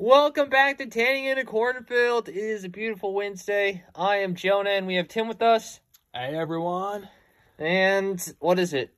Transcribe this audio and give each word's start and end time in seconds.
Welcome 0.00 0.48
back 0.48 0.78
to 0.78 0.86
Tanning 0.86 1.24
in 1.24 1.38
a 1.38 1.44
Cornfield. 1.44 2.28
It 2.28 2.36
is 2.36 2.62
a 2.62 2.68
beautiful 2.68 3.12
Wednesday. 3.12 3.82
I 3.96 4.18
am 4.18 4.36
Jonah, 4.36 4.70
and 4.70 4.86
we 4.86 4.94
have 4.94 5.08
Tim 5.08 5.26
with 5.26 5.42
us. 5.42 5.80
Hey 6.14 6.36
everyone. 6.36 7.08
And 7.58 8.24
what 8.38 8.60
is 8.60 8.74
it? 8.74 8.94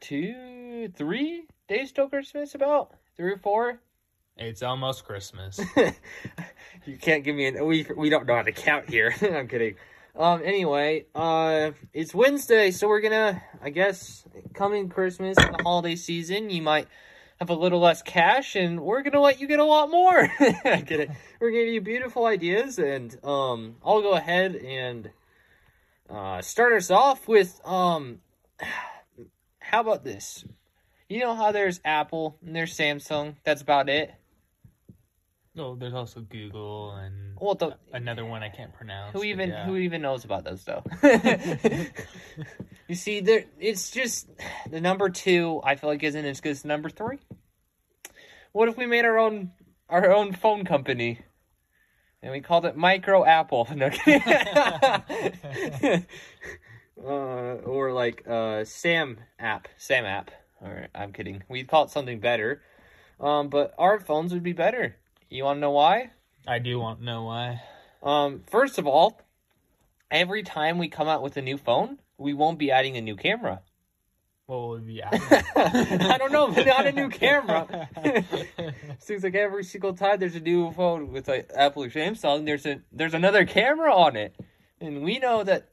Two, 0.00 0.92
three 0.94 1.46
days 1.66 1.92
till 1.92 2.10
Christmas? 2.10 2.54
About 2.54 2.92
three 3.16 3.32
or 3.32 3.38
four? 3.38 3.80
It's 4.36 4.62
almost 4.62 5.06
Christmas. 5.06 5.58
you 6.84 6.98
can't 6.98 7.24
give 7.24 7.34
me 7.34 7.46
an. 7.46 7.64
We 7.64 7.86
we 7.96 8.10
don't 8.10 8.26
know 8.26 8.34
how 8.34 8.42
to 8.42 8.52
count 8.52 8.90
here. 8.90 9.14
I'm 9.22 9.48
kidding. 9.48 9.76
Um. 10.14 10.42
Anyway, 10.44 11.06
uh, 11.14 11.70
it's 11.94 12.14
Wednesday, 12.14 12.70
so 12.70 12.86
we're 12.86 13.00
gonna. 13.00 13.42
I 13.62 13.70
guess 13.70 14.26
coming 14.52 14.90
Christmas, 14.90 15.36
the 15.36 15.62
holiday 15.62 15.96
season, 15.96 16.50
you 16.50 16.60
might 16.60 16.86
have 17.40 17.50
a 17.50 17.54
little 17.54 17.80
less 17.80 18.02
cash, 18.02 18.56
and 18.56 18.80
we're 18.80 19.02
gonna 19.02 19.20
let 19.20 19.40
you 19.40 19.46
get 19.46 19.58
a 19.58 19.64
lot 19.64 19.90
more. 19.90 20.28
Get 20.38 20.92
it. 20.92 21.10
We're 21.40 21.50
give 21.50 21.68
you 21.68 21.80
beautiful 21.80 22.26
ideas, 22.26 22.78
and 22.78 23.16
um, 23.24 23.76
I'll 23.84 24.02
go 24.02 24.14
ahead 24.14 24.56
and 24.56 25.10
uh 26.08 26.42
start 26.42 26.72
us 26.72 26.90
off 26.90 27.28
with 27.28 27.60
um. 27.64 28.20
How 29.58 29.80
about 29.80 30.04
this? 30.04 30.44
You 31.08 31.20
know 31.20 31.34
how 31.34 31.52
there's 31.52 31.80
Apple 31.84 32.38
and 32.44 32.54
there's 32.54 32.76
Samsung. 32.76 33.36
That's 33.44 33.62
about 33.62 33.88
it. 33.88 34.14
Oh, 35.58 35.76
there's 35.76 35.94
also 35.94 36.20
Google 36.20 36.94
and 36.96 37.36
Well, 37.40 37.54
the, 37.54 37.76
another 37.92 38.24
one 38.24 38.42
I 38.42 38.48
can't 38.48 38.72
pronounce. 38.72 39.12
Who 39.12 39.24
even 39.24 39.50
yeah. 39.50 39.66
who 39.66 39.76
even 39.76 40.02
knows 40.02 40.24
about 40.24 40.44
those 40.44 40.64
though? 40.64 40.82
you 42.88 42.94
see, 42.94 43.20
there 43.20 43.44
it's 43.58 43.90
just 43.90 44.28
the 44.70 44.80
number 44.80 45.08
two. 45.08 45.60
I 45.64 45.76
feel 45.76 45.90
like 45.90 46.02
isn't 46.02 46.24
as 46.24 46.40
good 46.40 46.50
as 46.50 46.64
number 46.64 46.88
three. 46.88 47.18
What 48.52 48.68
if 48.68 48.76
we 48.76 48.86
made 48.86 49.04
our 49.04 49.18
own 49.18 49.52
our 49.88 50.12
own 50.12 50.32
phone 50.32 50.64
company, 50.64 51.20
and 52.22 52.32
we 52.32 52.40
called 52.40 52.66
it 52.66 52.76
Micro 52.76 53.24
Apple? 53.24 53.68
No, 53.76 53.90
uh, 57.04 57.56
or 57.66 57.92
like 57.92 58.26
uh, 58.28 58.64
Sam 58.64 59.18
app, 59.38 59.68
Sam 59.76 60.04
app. 60.04 60.30
Or 60.60 60.88
I'm 60.94 61.12
kidding. 61.12 61.42
We'd 61.48 61.68
call 61.68 61.84
it 61.84 61.90
something 61.90 62.20
better. 62.20 62.62
Um, 63.20 63.48
but 63.48 63.74
our 63.78 64.00
phones 64.00 64.32
would 64.32 64.42
be 64.42 64.52
better. 64.52 64.96
You 65.34 65.42
want 65.42 65.56
to 65.56 65.60
know 65.62 65.72
why? 65.72 66.10
I 66.46 66.60
do 66.60 66.78
want 66.78 67.00
to 67.00 67.04
know 67.04 67.24
why. 67.24 67.60
Um, 68.04 68.44
first 68.46 68.78
of 68.78 68.86
all, 68.86 69.20
every 70.08 70.44
time 70.44 70.78
we 70.78 70.86
come 70.86 71.08
out 71.08 71.24
with 71.24 71.36
a 71.36 71.42
new 71.42 71.58
phone, 71.58 71.98
we 72.16 72.32
won't 72.32 72.56
be 72.56 72.70
adding 72.70 72.96
a 72.96 73.00
new 73.00 73.16
camera. 73.16 73.60
What 74.46 74.68
would 74.68 74.86
be 74.86 75.02
I 75.12 76.16
don't 76.18 76.30
know, 76.30 76.52
but 76.52 76.66
not 76.66 76.86
a 76.86 76.92
new 76.92 77.08
camera. 77.08 77.88
Seems 79.00 79.24
like 79.24 79.34
every 79.34 79.64
single 79.64 79.94
time 79.94 80.20
there's 80.20 80.36
a 80.36 80.40
new 80.40 80.70
phone 80.70 81.10
with 81.10 81.26
like 81.26 81.50
Apple 81.52 81.82
or 81.82 81.90
Samsung, 81.90 82.46
there's 82.46 82.64
a 82.64 82.80
there's 82.92 83.14
another 83.14 83.44
camera 83.44 83.92
on 83.92 84.14
it, 84.14 84.36
and 84.80 85.02
we 85.02 85.18
know 85.18 85.42
that 85.42 85.70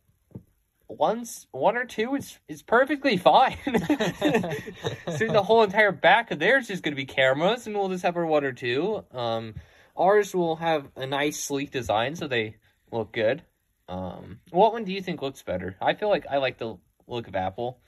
once 0.98 1.48
one 1.52 1.78
or 1.78 1.86
two 1.86 2.16
is 2.16 2.38
is 2.48 2.62
perfectly 2.62 3.18
fine. 3.18 3.58
so 3.66 5.28
the 5.28 5.44
whole 5.44 5.64
entire 5.64 5.92
back 5.92 6.32
of 6.32 6.40
theirs 6.40 6.70
is 6.70 6.82
going 6.82 6.94
to 6.94 6.96
be 6.96 7.06
cameras, 7.06 7.68
and 7.68 7.76
we'll 7.76 7.90
just 7.90 8.04
have 8.04 8.18
our 8.18 8.26
one 8.26 8.44
or 8.44 8.52
two. 8.52 9.04
Um, 9.12 9.56
ours 9.98 10.36
will 10.36 10.58
have 10.58 10.90
a 10.96 11.06
nice 11.06 11.40
sleek 11.40 11.72
design, 11.72 12.16
so 12.16 12.28
they 12.28 12.58
look 12.92 13.14
good. 13.14 13.44
Um, 13.88 14.40
what 14.52 14.74
one 14.74 14.84
do 14.84 14.92
you 14.92 15.02
think 15.02 15.22
looks 15.22 15.42
better? 15.44 15.76
I 15.82 15.94
feel 15.94 16.10
like 16.10 16.26
I 16.30 16.38
like 16.38 16.58
the 16.58 16.78
look 17.08 17.28
of 17.28 17.36
Apple 17.36 17.80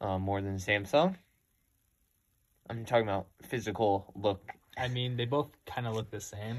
um, 0.00 0.22
more 0.22 0.40
than 0.40 0.56
Samsung. 0.56 1.16
I'm 2.68 2.84
talking 2.84 3.04
about 3.04 3.28
physical 3.42 4.12
look. 4.14 4.50
I 4.76 4.88
mean, 4.88 5.16
they 5.16 5.26
both 5.26 5.50
kind 5.66 5.86
of 5.86 5.94
look 5.94 6.10
the 6.10 6.20
same. 6.20 6.58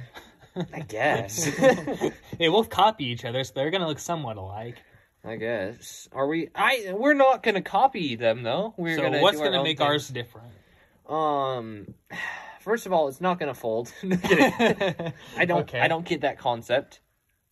I 0.74 0.80
guess. 0.82 1.46
they 2.38 2.48
both 2.48 2.70
copy 2.70 3.06
each 3.06 3.26
other, 3.26 3.44
so 3.44 3.52
they're 3.56 3.72
gonna 3.72 3.88
look 3.88 4.00
somewhat 4.00 4.38
alike. 4.38 4.78
I 5.26 5.38
guess. 5.38 6.08
Are 6.12 6.28
we? 6.28 6.50
I. 6.54 6.94
We're 6.94 7.16
not 7.16 7.42
gonna 7.42 7.62
copy 7.62 8.16
them 8.16 8.44
though. 8.44 8.74
We're 8.78 8.98
so 8.98 9.04
gonna. 9.04 9.22
what's 9.22 9.40
gonna 9.40 9.64
make 9.64 9.80
thing. 9.80 9.88
ours 9.88 10.08
different? 10.08 10.52
Um. 11.10 11.96
First 12.60 12.86
of 12.86 12.94
all, 12.94 13.08
it's 13.08 13.22
not 13.22 13.40
gonna 13.40 13.56
fold. 13.56 13.92
I 14.04 15.46
don't. 15.46 15.62
Okay. 15.62 15.80
I 15.80 15.88
don't 15.88 16.06
get 16.06 16.22
that 16.22 16.38
concept. 16.38 17.00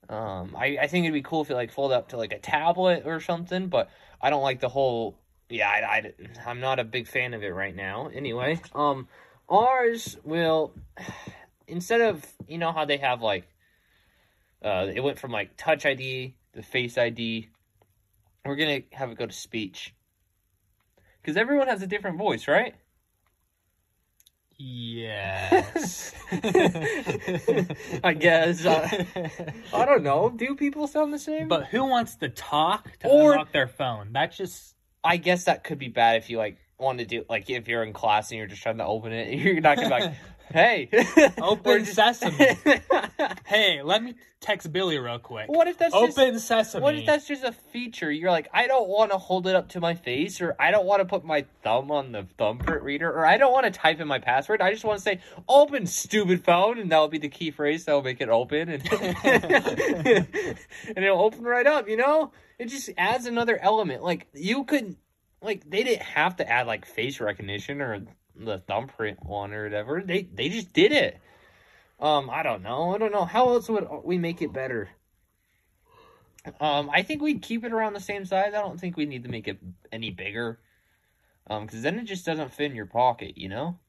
Um. 0.07 0.55
I. 0.57 0.77
I 0.81 0.87
think 0.87 1.05
it'd 1.05 1.13
be 1.13 1.23
cool 1.23 1.41
if 1.41 1.49
it 1.49 1.55
like 1.55 1.71
fold 1.71 1.91
up 1.91 2.09
to 2.09 2.17
like 2.17 2.31
a 2.31 2.39
tablet 2.39 3.03
or 3.05 3.19
something, 3.19 3.67
but 3.67 3.89
I 4.21 4.29
don't 4.29 4.43
like 4.43 4.59
the 4.59 4.69
whole. 4.69 5.17
Yeah. 5.49 5.69
I. 5.69 5.95
I 5.95 6.13
I'm 6.45 6.59
not 6.59 6.79
a 6.79 6.83
big 6.83 7.07
fan 7.07 7.33
of 7.33 7.43
it 7.43 7.53
right 7.53 7.75
now. 7.75 8.09
Anyway. 8.13 8.61
Um. 8.75 9.07
Ours 9.49 10.17
will. 10.23 10.73
Instead 11.67 12.01
of 12.01 12.23
you 12.47 12.59
know 12.59 12.71
how 12.71 12.85
they 12.85 12.97
have 12.97 13.21
like. 13.21 13.47
Uh, 14.63 14.87
it 14.93 15.01
went 15.01 15.19
from 15.19 15.31
like 15.31 15.57
Touch 15.57 15.85
ID 15.85 16.35
to 16.53 16.61
Face 16.61 16.97
ID. 16.97 17.49
We're 18.45 18.55
gonna 18.55 18.81
have 18.91 19.11
it 19.11 19.17
go 19.17 19.25
to 19.25 19.33
speech. 19.33 19.93
Because 21.21 21.37
everyone 21.37 21.67
has 21.67 21.81
a 21.81 21.87
different 21.87 22.17
voice, 22.17 22.47
right? 22.47 22.75
Yes. 24.57 26.13
I 28.03 28.13
guess. 28.13 28.65
Uh, 28.65 29.05
I 29.73 29.85
don't 29.85 30.03
know. 30.03 30.29
Do 30.29 30.55
people 30.55 30.87
sound 30.87 31.13
the 31.13 31.19
same? 31.19 31.47
but 31.47 31.65
who 31.67 31.83
wants 31.85 32.15
to 32.17 32.29
talk 32.29 32.87
to 32.99 33.07
Or- 33.07 33.31
unlock 33.33 33.51
their 33.51 33.67
phone? 33.67 34.09
That's 34.11 34.37
just 34.37 34.75
I 35.03 35.17
guess 35.17 35.45
that 35.45 35.63
could 35.63 35.79
be 35.79 35.89
bad 35.89 36.17
if 36.17 36.29
you 36.29 36.37
like 36.37 36.57
want 36.79 36.99
to 36.99 37.05
do 37.05 37.25
like 37.29 37.49
if 37.49 37.67
you're 37.67 37.83
in 37.83 37.93
class 37.93 38.31
and 38.31 38.37
you're 38.37 38.47
just 38.47 38.61
trying 38.61 38.77
to 38.77 38.85
open 38.85 39.11
it, 39.11 39.33
you're 39.39 39.59
not 39.61 39.77
gonna 39.77 39.87
be 39.89 39.93
like, 39.93 40.13
"Hey, 40.51 40.89
Open 41.41 41.85
just- 41.85 41.95
sesame. 41.95 42.35
hey, 43.45 43.81
let 43.81 44.03
me 44.03 44.15
text 44.39 44.71
Billy 44.73 44.99
real 44.99 45.19
quick. 45.19 45.47
what 45.49 45.67
if 45.67 45.77
that's 45.77 45.93
just 45.93 46.19
Open 46.19 46.37
sesame. 46.39 46.83
What 46.83 46.95
if 46.95 47.05
that's 47.05 47.27
just 47.27 47.43
a 47.43 47.53
feature? 47.53 48.11
You're 48.11 48.31
like, 48.31 48.49
I 48.53 48.67
don't 48.67 48.89
want 48.89 49.11
to 49.11 49.17
hold 49.17 49.47
it 49.47 49.55
up 49.55 49.69
to 49.69 49.79
my 49.79 49.93
face, 49.95 50.41
or 50.41 50.55
I 50.59 50.71
don't 50.71 50.85
want 50.85 50.99
to 51.01 51.05
put 51.05 51.23
my 51.23 51.45
thumb 51.63 51.91
on 51.91 52.11
the 52.11 52.27
thumbprint 52.37 52.83
reader, 52.83 53.09
or 53.09 53.25
I 53.25 53.37
don't 53.37 53.53
want 53.53 53.65
to 53.65 53.71
type 53.71 53.99
in 53.99 54.07
my 54.07 54.19
password. 54.19 54.61
I 54.61 54.71
just 54.71 54.83
want 54.83 54.97
to 54.97 55.03
say, 55.03 55.19
"Open, 55.47 55.85
stupid 55.85 56.43
phone," 56.43 56.77
and 56.79 56.91
that'll 56.91 57.07
be 57.07 57.19
the 57.19 57.29
key 57.29 57.51
phrase 57.51 57.85
that'll 57.85 58.03
make 58.03 58.21
it 58.21 58.29
open, 58.29 58.69
and 58.69 58.83
and 58.93 60.27
it'll 60.97 61.21
open 61.21 61.43
right 61.43 61.67
up. 61.67 61.87
You 61.87 61.97
know, 61.97 62.31
it 62.59 62.65
just 62.67 62.89
adds 62.97 63.25
another 63.25 63.57
element. 63.57 64.03
Like 64.03 64.27
you 64.33 64.65
could, 64.65 64.95
like 65.41 65.69
they 65.69 65.83
didn't 65.83 66.03
have 66.03 66.35
to 66.37 66.49
add 66.49 66.67
like 66.67 66.85
face 66.85 67.19
recognition 67.19 67.81
or 67.81 68.05
the 68.35 68.59
thumbprint 68.59 69.23
one 69.23 69.53
or 69.53 69.63
whatever. 69.63 70.01
They 70.01 70.23
they 70.23 70.49
just 70.49 70.73
did 70.73 70.91
it. 70.91 71.19
Um, 71.99 72.29
I 72.29 72.43
don't 72.43 72.63
know. 72.63 72.93
I 72.93 72.97
don't 72.97 73.11
know. 73.11 73.25
How 73.25 73.49
else 73.49 73.69
would 73.69 73.87
we 74.03 74.17
make 74.17 74.41
it 74.41 74.51
better? 74.51 74.89
Um, 76.59 76.89
I 76.89 77.03
think 77.03 77.21
we'd 77.21 77.41
keep 77.41 77.63
it 77.63 77.71
around 77.71 77.93
the 77.93 78.01
same 78.01 78.25
size. 78.25 78.53
I 78.53 78.61
don't 78.61 78.79
think 78.79 78.97
we 78.97 79.05
need 79.05 79.23
to 79.23 79.29
make 79.29 79.47
it 79.47 79.59
any 79.91 80.11
bigger. 80.11 80.59
Um, 81.49 81.65
because 81.65 81.81
then 81.81 81.99
it 81.99 82.05
just 82.05 82.25
doesn't 82.25 82.53
fit 82.53 82.71
in 82.71 82.75
your 82.75 82.85
pocket, 82.85 83.37
you 83.37 83.49
know. 83.49 83.79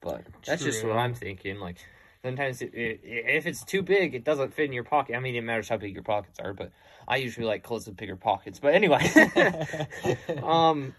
But 0.00 0.24
that's 0.46 0.62
just 0.62 0.84
what 0.84 0.96
I'm 0.96 1.14
thinking. 1.14 1.58
Like 1.58 1.78
sometimes 2.22 2.60
it, 2.60 2.74
it, 2.74 3.00
if 3.02 3.46
it's 3.46 3.64
too 3.64 3.82
big, 3.82 4.14
it 4.14 4.24
doesn't 4.24 4.52
fit 4.52 4.66
in 4.66 4.72
your 4.72 4.84
pocket. 4.84 5.16
I 5.16 5.20
mean, 5.20 5.34
it 5.34 5.42
matters 5.42 5.68
how 5.68 5.78
big 5.78 5.94
your 5.94 6.02
pockets 6.02 6.38
are, 6.40 6.52
but 6.52 6.72
I 7.08 7.16
usually 7.16 7.46
like 7.46 7.62
clothes 7.62 7.86
with 7.86 7.96
bigger 7.96 8.16
pockets. 8.16 8.58
But 8.58 8.74
anyway, 8.74 9.10
um, 10.42 10.94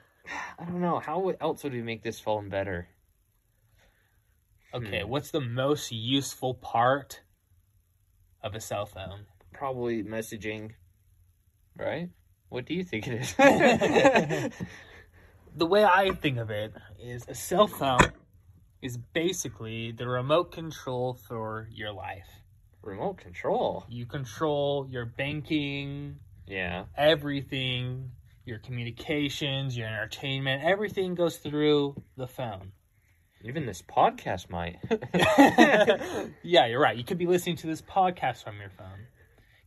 I 0.59 0.65
don't 0.65 0.81
know 0.81 0.99
how 0.99 1.29
else 1.41 1.63
would 1.63 1.73
we 1.73 1.81
make 1.81 2.03
this 2.03 2.19
phone 2.19 2.49
better. 2.49 2.87
okay, 4.73 5.03
Hmm. 5.03 5.09
what's 5.09 5.31
the 5.31 5.39
most 5.41 5.91
useful 5.91 6.53
part 6.53 7.21
of 8.41 8.55
a 8.55 8.59
cell 8.59 8.85
phone? 8.85 9.25
Probably 9.53 10.03
messaging, 10.03 10.73
right? 11.77 12.09
What 12.49 12.65
do 12.65 12.73
you 12.73 12.83
think 12.83 13.07
it 13.07 13.21
is? 13.21 14.51
The 15.57 15.65
way 15.65 15.85
I 15.85 16.11
think 16.11 16.37
of 16.37 16.49
it 16.49 16.73
is 16.99 17.25
a 17.29 17.33
cell 17.35 17.67
phone 17.67 18.11
is 18.81 18.97
basically 18.97 19.93
the 19.93 20.05
remote 20.05 20.51
control 20.51 21.13
for 21.13 21.69
your 21.71 21.93
life. 21.93 22.27
Remote 22.81 23.17
control. 23.17 23.85
You 23.87 24.05
control 24.05 24.85
your 24.89 25.05
banking, 25.05 26.19
Yeah. 26.45 26.85
everything, 26.97 28.11
your 28.45 28.59
communications, 28.59 29.75
your 29.77 29.87
entertainment, 29.87 30.63
everything 30.63 31.15
goes 31.15 31.37
through 31.37 32.01
the 32.17 32.27
phone. 32.27 32.71
Even 33.43 33.65
this 33.65 33.81
podcast 33.81 34.49
might. 34.49 34.77
yeah, 36.43 36.65
you're 36.65 36.79
right. 36.79 36.97
You 36.97 37.03
could 37.03 37.17
be 37.17 37.27
listening 37.27 37.57
to 37.57 37.67
this 37.67 37.81
podcast 37.81 38.43
from 38.43 38.59
your 38.59 38.69
phone. 38.69 39.07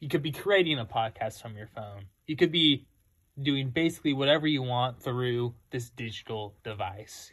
You 0.01 0.09
could 0.09 0.23
be 0.23 0.33
creating 0.33 0.79
a 0.79 0.85
podcast 0.85 1.41
from 1.41 1.57
your 1.57 1.69
phone. 1.69 2.07
You 2.27 2.37
could 2.37 2.53
be 2.53 2.87
doing 3.41 3.71
basically 3.71 4.15
whatever 4.15 4.47
you 4.47 4.63
want 4.63 5.01
through 5.01 5.55
this 5.71 5.91
digital 5.91 6.55
device. 6.65 7.31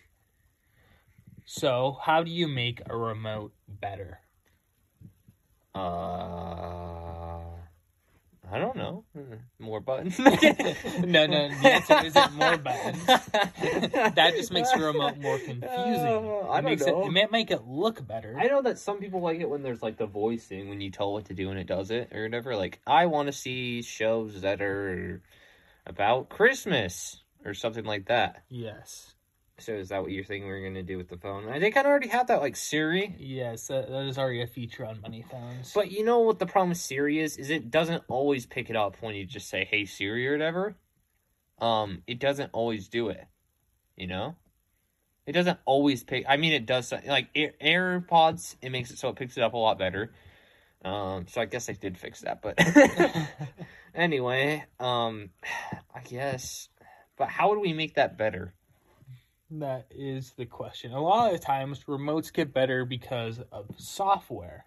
So, 1.45 1.97
how 2.01 2.24
do 2.24 2.31
you 2.31 2.47
make 2.47 2.81
a 2.89 2.95
remote 2.95 3.53
better? 3.68 4.19
uh, 5.75 6.94
I 8.51 8.59
don't 8.59 8.75
know. 8.75 9.03
More 9.59 9.80
buttons. 9.80 10.18
no, 10.19 10.30
no. 10.30 11.50
The 11.50 11.71
answer 11.71 12.06
isn't 12.06 12.33
more 12.33 12.57
buttons. 12.57 13.06
that 13.06 14.33
just 14.36 14.51
makes 14.51 14.71
the 14.71 14.80
remote 14.80 15.18
more 15.18 15.39
confusing. 15.39 15.65
Uh, 15.71 16.47
I 16.50 16.59
it 16.59 16.62
don't 16.62 16.65
makes 16.65 16.86
know. 16.86 17.03
it. 17.03 17.07
It 17.07 17.12
may 17.12 17.27
make 17.31 17.51
it 17.51 17.65
look 17.65 18.06
better. 18.06 18.36
I 18.38 18.47
know 18.47 18.62
that 18.62 18.77
some 18.80 19.00
people 19.00 19.21
like 19.21 19.39
it 19.39 19.50
when 19.50 19.63
there's 19.63 19.81
like 19.81 19.97
the 19.97 20.06
voice 20.06 20.45
thing 20.45 20.69
when 20.69 20.81
you 20.81 20.92
tell 20.92 21.12
what 21.12 21.25
to 21.25 21.33
do 21.33 21.50
and 21.50 21.59
it 21.59 21.68
does 21.68 21.92
it 21.92 22.12
or 22.13 22.24
whatever. 22.24 22.56
Like 22.56 22.80
I 22.86 23.07
want 23.07 23.27
to 23.27 23.33
see 23.33 23.81
shows 23.81 24.42
that 24.42 24.62
are 24.62 25.21
about 25.88 26.30
Christmas 26.30 27.21
or 27.44 27.53
something 27.53 27.86
like 27.86 28.07
that. 28.07 28.44
Yes. 28.50 29.15
So 29.57 29.72
is 29.74 29.90
that 29.90 30.02
what 30.02 30.12
you're 30.12 30.25
thinking 30.25 30.50
we're 30.50 30.63
gonna 30.63 30.84
do 30.84 30.98
with 30.98 31.07
the 31.07 31.18
phone? 31.18 31.48
I 31.48 31.60
think 31.60 31.78
I 31.78 31.84
already 31.84 32.10
have 32.10 32.28
that 32.28 32.42
like 32.42 32.57
Siri. 32.57 33.16
Yes, 33.18 33.68
that, 33.68 33.90
that 33.90 34.06
is 34.06 34.18
already 34.18 34.42
a 34.42 34.48
feature 34.48 34.86
on 34.86 35.00
many 35.02 35.22
phones. 35.22 35.72
But 35.74 35.92
you 35.92 36.04
know 36.04 36.19
what 36.19 36.40
the 36.40 36.46
problem 36.46 36.69
with 36.69 36.78
Siri 36.78 37.19
is? 37.19 37.38
Is 37.38 37.50
it 37.50 37.72
doesn't 37.72 38.04
always 38.10 38.46
pick 38.46 38.69
it 38.69 38.75
up 38.75 38.98
when 39.02 39.16
you 39.16 39.25
just 39.25 39.50
say 39.50 39.63
"Hey 39.63 39.86
Siri" 39.86 40.28
or 40.28 40.34
whatever. 40.34 40.75
Um, 41.60 42.04
it 42.06 42.19
doesn't 42.19 42.50
always 42.52 42.90
do 42.90 43.07
it. 43.07 43.25
You 43.96 44.07
know, 44.07 44.36
it 45.25 45.31
doesn't 45.31 45.60
always 45.63 46.04
pick. 46.04 46.25
I 46.28 46.36
mean, 46.36 46.52
it 46.52 46.66
does 46.66 46.92
like 47.07 47.30
Air- 47.34 47.54
AirPods. 47.62 48.56
It 48.62 48.72
makes 48.72 48.92
it 48.92 48.98
so 48.98 49.10
it 49.10 49.16
picks 49.16 49.38
it 49.38 49.44
up 49.44 49.54
a 49.54 49.57
lot 49.57 49.80
better. 49.80 50.12
Um, 50.84 51.28
so 51.28 51.40
I 51.40 51.46
guess 51.46 51.69
I 51.69 51.74
did 51.74 51.98
fix 51.98 52.22
that. 52.22 52.42
But 52.42 52.60
anyway, 53.96 54.66
um, 54.81 55.30
I 55.96 56.02
guess. 56.04 56.68
But 57.18 57.30
how 57.30 57.50
would 57.50 57.60
we 57.60 57.72
make 57.72 57.96
that 57.96 58.18
better? 58.18 58.54
That 59.51 59.88
is 59.92 60.31
the 60.38 60.45
question. 60.45 60.92
A 60.92 61.01
lot 61.01 61.33
of 61.33 61.39
the 61.39 61.45
times, 61.45 61.83
remotes 61.86 62.31
get 62.31 62.53
better 62.53 62.86
because 62.86 63.39
of 63.51 63.68
software. 63.77 64.65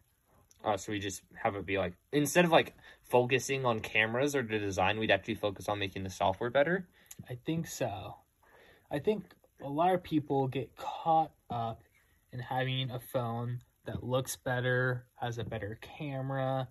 Uh, 0.65 0.77
so 0.77 0.93
we 0.93 0.99
just 0.99 1.23
have 1.35 1.55
it 1.55 1.65
be 1.65 1.79
like 1.79 1.95
instead 2.13 2.45
of 2.45 2.51
like 2.51 2.75
focusing 3.05 3.65
on 3.65 3.81
cameras 3.81 4.35
or 4.35 4.43
the 4.43 4.59
design, 4.59 4.99
we'd 4.99 5.11
actually 5.11 5.35
focus 5.35 5.69
on 5.69 5.79
making 5.79 6.03
the 6.03 6.11
software 6.11 6.51
better. 6.51 6.87
I 7.29 7.39
think 7.45 7.67
so. 7.67 8.17
I 8.91 8.99
think 8.99 9.25
a 9.63 9.69
lot 9.69 9.95
of 9.95 10.03
people 10.03 10.49
get 10.49 10.77
caught 10.77 11.33
up 11.51 11.83
in 12.33 12.41
having 12.41 12.91
a 12.91 13.01
phone 13.01 13.61
that 13.87 14.05
looks 14.05 14.37
better, 14.37 15.05
has 15.17 15.39
a 15.39 15.45
better 15.45 15.79
camera, 15.81 16.69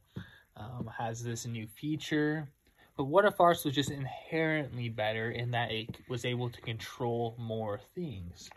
um, 0.55 0.89
has 0.97 1.23
this 1.23 1.45
new 1.45 1.67
feature. 1.67 2.49
But 2.97 3.05
what 3.05 3.25
if 3.25 3.39
ours 3.39 3.63
was 3.63 3.75
just 3.75 3.91
inherently 3.91 4.89
better 4.89 5.29
in 5.29 5.51
that 5.51 5.71
it 5.71 5.87
was 6.09 6.25
able 6.25 6.49
to 6.49 6.59
control 6.61 7.35
more 7.37 7.79
things? 7.93 8.49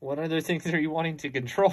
What 0.00 0.18
other 0.18 0.40
things 0.40 0.66
are 0.66 0.78
you 0.78 0.90
wanting 0.90 1.18
to 1.18 1.30
control? 1.30 1.72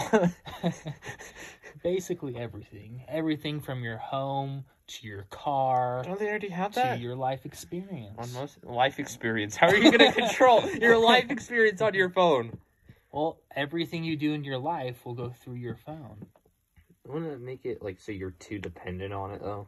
Basically 1.84 2.38
everything. 2.38 3.04
Everything 3.10 3.60
from 3.60 3.84
your 3.84 3.98
home 3.98 4.64
to 4.86 5.08
your 5.08 5.24
car 5.32 6.04
Don't 6.06 6.20
they 6.20 6.28
already 6.30 6.50
have 6.50 6.74
to 6.74 6.80
that? 6.82 7.00
your 7.00 7.16
life 7.16 7.46
experience. 7.46 8.16
On 8.18 8.32
most 8.34 8.64
life 8.64 9.00
experience. 9.00 9.56
How 9.56 9.68
are 9.68 9.76
you 9.76 9.92
going 9.92 10.12
to 10.12 10.20
control 10.20 10.64
your 10.80 10.98
life 10.98 11.32
experience 11.32 11.82
on 11.82 11.96
your 11.96 12.10
phone? 12.10 12.60
Well, 13.12 13.40
everything 13.56 14.04
you 14.04 14.18
do 14.18 14.34
in 14.34 14.44
your 14.44 14.60
life 14.60 15.04
will 15.06 15.16
go 15.16 15.30
through 15.30 15.56
your 15.56 15.76
phone. 15.76 16.28
I 17.08 17.12
want 17.12 17.32
to 17.32 17.38
make 17.40 17.66
it 17.66 17.82
like 17.82 18.00
so 18.00 18.12
you're 18.12 18.32
too 18.32 18.60
dependent 18.60 19.14
on 19.14 19.32
it 19.32 19.42
though. 19.42 19.68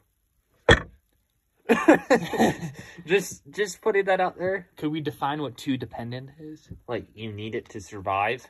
just 3.05 3.41
just 3.49 3.81
putting 3.81 4.05
that 4.05 4.19
out 4.19 4.37
there. 4.37 4.67
Could 4.77 4.91
we 4.91 5.01
define 5.01 5.41
what 5.41 5.57
too 5.57 5.77
dependent 5.77 6.29
is? 6.39 6.69
Like 6.87 7.07
you 7.15 7.31
need 7.31 7.55
it 7.55 7.69
to 7.69 7.81
survive. 7.81 8.47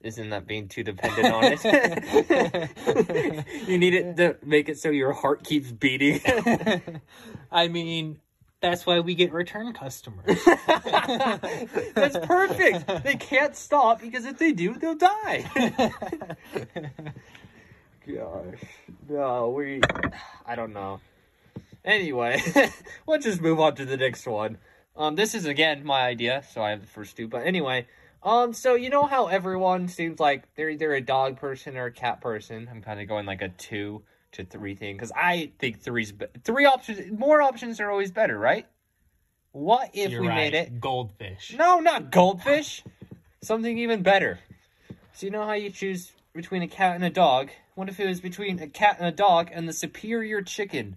Isn't 0.00 0.30
that 0.30 0.46
being 0.46 0.68
too 0.68 0.84
dependent 0.84 1.34
on 1.34 1.44
it? 1.44 1.64
you 3.68 3.78
need 3.78 3.94
it 3.94 4.16
to 4.16 4.36
make 4.44 4.68
it 4.68 4.78
so 4.78 4.90
your 4.90 5.12
heart 5.12 5.42
keeps 5.42 5.72
beating. 5.72 6.20
I 7.50 7.68
mean, 7.68 8.20
that's 8.60 8.86
why 8.86 9.00
we 9.00 9.14
get 9.14 9.32
return 9.32 9.72
customers. 9.72 10.38
That's 11.94 12.18
perfect. 12.24 13.04
They 13.04 13.16
can't 13.16 13.56
stop 13.56 14.00
because 14.00 14.26
if 14.26 14.38
they 14.38 14.52
do, 14.52 14.74
they'll 14.74 14.94
die. 14.94 15.50
Gosh. 18.06 18.60
No, 19.08 19.50
we. 19.50 19.80
I 20.46 20.54
don't 20.54 20.72
know. 20.72 21.00
Anyway, 21.84 22.42
let's 23.06 23.24
just 23.24 23.40
move 23.40 23.60
on 23.60 23.74
to 23.76 23.84
the 23.84 23.96
next 23.96 24.26
one. 24.26 24.58
Um, 24.96 25.14
this 25.14 25.34
is 25.34 25.44
again 25.44 25.84
my 25.84 26.02
idea, 26.02 26.42
so 26.52 26.62
I 26.62 26.70
have 26.70 26.80
the 26.80 26.86
first 26.86 27.16
two. 27.16 27.28
But 27.28 27.46
anyway, 27.46 27.86
um, 28.22 28.52
so 28.52 28.74
you 28.74 28.90
know 28.90 29.04
how 29.06 29.26
everyone 29.26 29.88
seems 29.88 30.18
like 30.18 30.54
they're 30.56 30.70
either 30.70 30.94
a 30.94 31.00
dog 31.00 31.36
person 31.38 31.76
or 31.76 31.86
a 31.86 31.92
cat 31.92 32.20
person. 32.20 32.68
I'm 32.70 32.82
kind 32.82 33.00
of 33.00 33.08
going 33.08 33.26
like 33.26 33.42
a 33.42 33.48
two 33.50 34.02
to 34.32 34.44
three 34.44 34.74
thing 34.74 34.96
because 34.96 35.12
I 35.14 35.52
think 35.58 35.80
three's 35.80 36.12
be- 36.12 36.26
three 36.44 36.64
options. 36.64 37.16
More 37.18 37.40
options 37.42 37.80
are 37.80 37.90
always 37.90 38.10
better, 38.10 38.38
right? 38.38 38.66
What 39.52 39.90
if 39.94 40.10
You're 40.10 40.22
we 40.22 40.28
right. 40.28 40.52
made 40.52 40.54
it 40.54 40.80
goldfish. 40.80 41.54
no, 41.56 41.80
not 41.80 42.10
goldfish. 42.10 42.82
Something 43.42 43.78
even 43.78 44.02
better. 44.02 44.38
So 45.12 45.26
you 45.26 45.30
know 45.30 45.46
how 45.46 45.52
you 45.52 45.70
choose 45.70 46.12
between 46.34 46.62
a 46.62 46.68
cat 46.68 46.94
and 46.96 47.04
a 47.04 47.10
dog? 47.10 47.50
What 47.76 47.90
if 47.90 48.00
it 48.00 48.06
was 48.06 48.22
between 48.22 48.58
a 48.58 48.68
cat 48.68 48.96
and 48.98 49.06
a 49.06 49.12
dog 49.12 49.50
and 49.52 49.68
the 49.68 49.72
superior 49.74 50.40
chicken? 50.40 50.96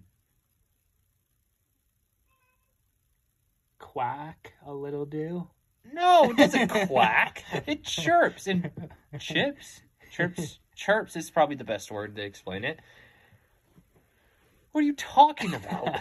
Quack 3.78 4.54
a 4.64 4.72
little 4.72 5.04
do. 5.04 5.46
No, 5.92 6.30
it 6.30 6.38
doesn't 6.38 6.68
quack. 6.88 7.44
It 7.66 7.84
chirps 7.84 8.46
and 8.46 8.70
chips. 9.18 9.82
Chirps. 10.10 10.58
Chirps 10.74 11.16
is 11.16 11.30
probably 11.30 11.56
the 11.56 11.64
best 11.64 11.90
word 11.90 12.16
to 12.16 12.22
explain 12.22 12.64
it. 12.64 12.80
What 14.72 14.80
are 14.80 14.86
you 14.86 14.94
talking 14.94 15.52
about? 15.52 16.00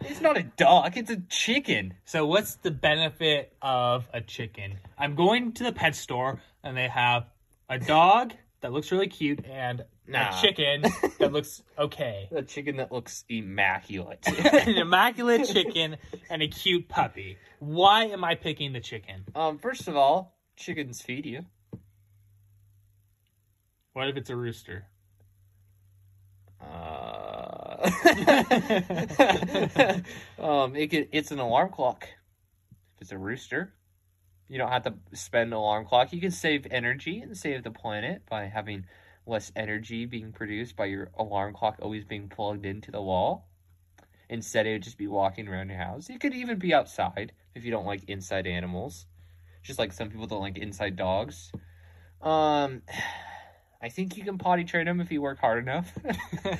It's 0.00 0.22
not 0.22 0.38
a 0.38 0.44
dog, 0.44 0.96
it's 0.96 1.10
a 1.10 1.20
chicken. 1.28 1.94
So 2.06 2.24
what's 2.24 2.54
the 2.56 2.70
benefit 2.70 3.52
of 3.60 4.08
a 4.14 4.22
chicken? 4.22 4.78
I'm 4.96 5.16
going 5.16 5.52
to 5.52 5.64
the 5.64 5.72
pet 5.72 5.94
store 5.94 6.40
and 6.62 6.74
they 6.74 6.88
have 6.88 7.26
a 7.68 7.78
dog 7.78 8.32
that 8.64 8.72
looks 8.72 8.90
really 8.90 9.08
cute 9.08 9.44
and 9.44 9.84
Nah. 10.06 10.30
a 10.30 10.40
chicken 10.40 10.80
that 11.18 11.32
looks 11.32 11.62
okay. 11.78 12.28
A 12.34 12.40
chicken 12.40 12.78
that 12.78 12.90
looks 12.90 13.26
immaculate. 13.28 14.26
An 14.26 14.76
immaculate 14.76 15.46
chicken 15.46 15.98
and 16.30 16.42
a 16.42 16.48
cute 16.48 16.88
puppy. 16.88 17.36
Why 17.58 18.04
am 18.06 18.24
I 18.24 18.36
picking 18.36 18.72
the 18.72 18.80
chicken? 18.80 19.26
um, 19.34 19.58
first 19.58 19.86
of 19.86 19.96
all, 19.96 20.38
chickens 20.56 21.02
feed 21.02 21.26
you. 21.26 21.44
What 23.92 24.08
if 24.08 24.16
it's 24.16 24.30
a 24.30 24.36
rooster? 24.36 24.86
Uh, 26.62 27.90
um, 30.42 30.74
it 30.74 30.90
could, 30.90 31.08
it's 31.12 31.32
an 31.32 31.38
alarm 31.38 31.68
clock. 31.68 32.08
If 32.96 33.02
it's 33.02 33.12
a 33.12 33.18
rooster, 33.18 33.74
you 34.48 34.58
don't 34.58 34.70
have 34.70 34.84
to 34.84 34.94
spend 35.12 35.52
an 35.52 35.58
alarm 35.58 35.86
clock. 35.86 36.12
You 36.12 36.20
can 36.20 36.30
save 36.30 36.66
energy 36.70 37.20
and 37.20 37.36
save 37.36 37.62
the 37.62 37.70
planet 37.70 38.22
by 38.28 38.44
having 38.44 38.86
less 39.26 39.50
energy 39.56 40.04
being 40.04 40.32
produced 40.32 40.76
by 40.76 40.86
your 40.86 41.10
alarm 41.18 41.54
clock 41.54 41.78
always 41.80 42.04
being 42.04 42.28
plugged 42.28 42.66
into 42.66 42.90
the 42.90 43.00
wall. 43.00 43.48
Instead, 44.28 44.66
it 44.66 44.72
would 44.72 44.82
just 44.82 44.98
be 44.98 45.06
walking 45.06 45.48
around 45.48 45.68
your 45.68 45.78
house. 45.78 46.08
It 46.08 46.20
could 46.20 46.34
even 46.34 46.58
be 46.58 46.74
outside 46.74 47.32
if 47.54 47.64
you 47.64 47.70
don't 47.70 47.86
like 47.86 48.04
inside 48.08 48.46
animals. 48.46 49.06
Just 49.62 49.78
like 49.78 49.92
some 49.92 50.10
people 50.10 50.26
don't 50.26 50.40
like 50.40 50.58
inside 50.58 50.96
dogs. 50.96 51.50
Um, 52.20 52.82
I 53.82 53.90
think 53.90 54.16
you 54.16 54.24
can 54.24 54.38
potty 54.38 54.64
train 54.64 54.86
them 54.86 55.00
if 55.00 55.12
you 55.12 55.20
work 55.20 55.38
hard 55.38 55.62
enough. 55.62 55.92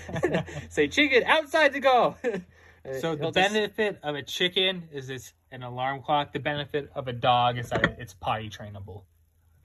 Say, 0.68 0.88
chicken, 0.88 1.24
outside 1.24 1.72
to 1.72 1.80
go. 1.80 2.16
So 3.00 3.16
the 3.16 3.30
just- 3.30 3.34
benefit 3.34 3.98
of 4.02 4.14
a 4.14 4.22
chicken 4.22 4.88
is 4.92 5.08
it's 5.10 5.32
an 5.50 5.62
alarm 5.62 6.02
clock. 6.02 6.32
The 6.32 6.38
benefit 6.38 6.90
of 6.94 7.08
a 7.08 7.12
dog 7.12 7.58
is 7.58 7.70
that 7.70 7.96
it's 7.98 8.14
potty 8.14 8.50
trainable. 8.50 9.04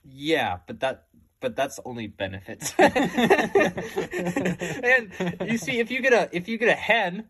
Yeah, 0.03 0.59
but 0.65 0.79
that 0.79 1.05
but 1.41 1.55
that's 1.55 1.79
only 1.85 2.07
benefits. 2.07 2.73
and 2.77 2.91
you 5.45 5.57
see, 5.57 5.79
if 5.79 5.91
you 5.91 6.01
get 6.01 6.13
a 6.13 6.29
if 6.31 6.47
you 6.47 6.57
get 6.57 6.69
a 6.69 6.75
hen, 6.75 7.27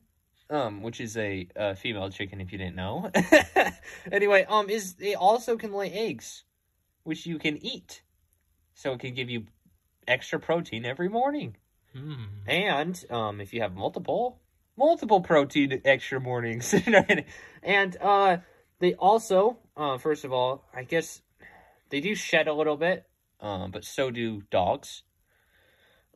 um, 0.50 0.82
which 0.82 1.00
is 1.02 1.18
a, 1.18 1.48
a 1.56 1.76
female 1.76 2.10
chicken, 2.10 2.42
if 2.42 2.52
you 2.52 2.58
didn't 2.58 2.76
know. 2.76 3.12
anyway, 4.12 4.46
um, 4.48 4.70
is 4.70 4.94
they 4.96 5.16
also 5.16 5.58
can 5.58 5.74
lay 5.74 5.92
eggs, 5.92 6.44
which 7.04 7.26
you 7.26 7.40
can 7.40 7.58
eat, 7.58 8.02
so 8.74 8.94
it 8.94 9.00
can 9.00 9.14
give 9.14 9.30
you 9.30 9.46
extra 10.08 10.40
protein 10.40 10.86
every 10.86 11.10
morning. 11.10 11.58
Hmm. 11.94 12.26
And 12.48 13.04
um, 13.10 13.42
if 13.42 13.54
you 13.54 13.62
have 13.62 13.76
multiple, 13.76 14.40
multiple 14.80 15.20
protein 15.20 15.82
extra 15.84 16.20
mornings, 16.20 16.74
and 17.64 17.98
uh, 18.02 18.38
they 18.80 18.94
also, 18.96 19.58
uh, 19.76 19.98
first 19.98 20.24
of 20.24 20.32
all, 20.32 20.64
I 20.74 20.84
guess 20.84 21.22
they 21.90 22.00
do 22.00 22.16
shed 22.16 22.48
a 22.48 22.54
little 22.54 22.78
bit, 22.78 23.06
um, 23.42 23.72
but 23.72 23.84
so 23.84 24.10
do 24.10 24.42
dogs. 24.50 25.04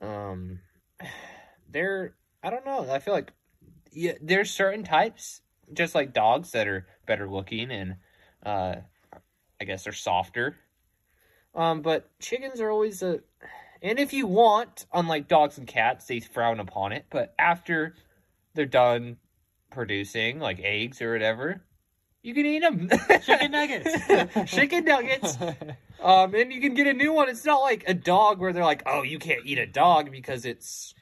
Um, 0.01 0.62
they're 1.70 2.15
I 2.41 2.50
don't 2.50 2.65
know. 2.65 2.89
I 2.89 3.00
feel 3.00 3.13
like 3.13 3.34
yeah, 3.91 4.13
there's 4.22 4.50
certain 4.50 4.84
types, 4.84 5.41
just 5.72 5.93
like 5.93 6.13
dogs, 6.13 6.51
that 6.51 6.67
are 6.67 6.88
better 7.05 7.29
looking 7.29 7.70
and 7.70 7.98
uh, 8.46 8.75
I 9.62 9.65
guess 9.65 9.84
they're 9.84 9.93
softer. 9.93 10.55
Um, 11.53 11.82
but 11.82 12.10
chickens 12.20 12.60
are 12.60 12.70
always 12.70 13.03
a 13.03 13.20
and 13.82 14.00
if 14.00 14.13
you 14.13 14.27
want, 14.27 14.86
unlike 14.93 15.27
dogs 15.27 15.58
and 15.58 15.67
cats, 15.67 16.05
they 16.05 16.22
frown 16.22 16.62
upon 16.62 16.93
it. 16.93 17.05
But 17.10 17.34
after 17.38 17.96
they're 18.54 18.66
done 18.66 19.18
producing, 19.72 20.40
like 20.40 20.60
eggs 20.60 21.02
or 21.02 21.14
whatever, 21.14 21.64
you 22.22 22.34
can 22.34 22.46
eat 22.46 22.60
them. 22.60 22.90
Chicken 23.26 23.52
nuggets. 23.52 24.52
Chicken 24.54 24.86
nuggets. 24.86 25.38
Um, 26.02 26.34
and 26.36 26.54
you 26.54 26.62
can 26.62 26.74
get 26.74 26.88
a 26.88 26.94
new 26.94 27.14
one. 27.14 27.30
It's 27.30 27.46
not 27.46 27.60
like 27.60 27.84
a 27.88 27.94
dog 27.94 28.40
where 28.40 28.54
they're 28.54 28.64
like, 28.64 28.84
oh, 28.86 29.04
you 29.04 29.20
can't 29.20 29.46
eat 29.46 29.60
a 29.60 29.68
dog 29.68 30.12
because 30.12 30.46
it's. 30.46 30.94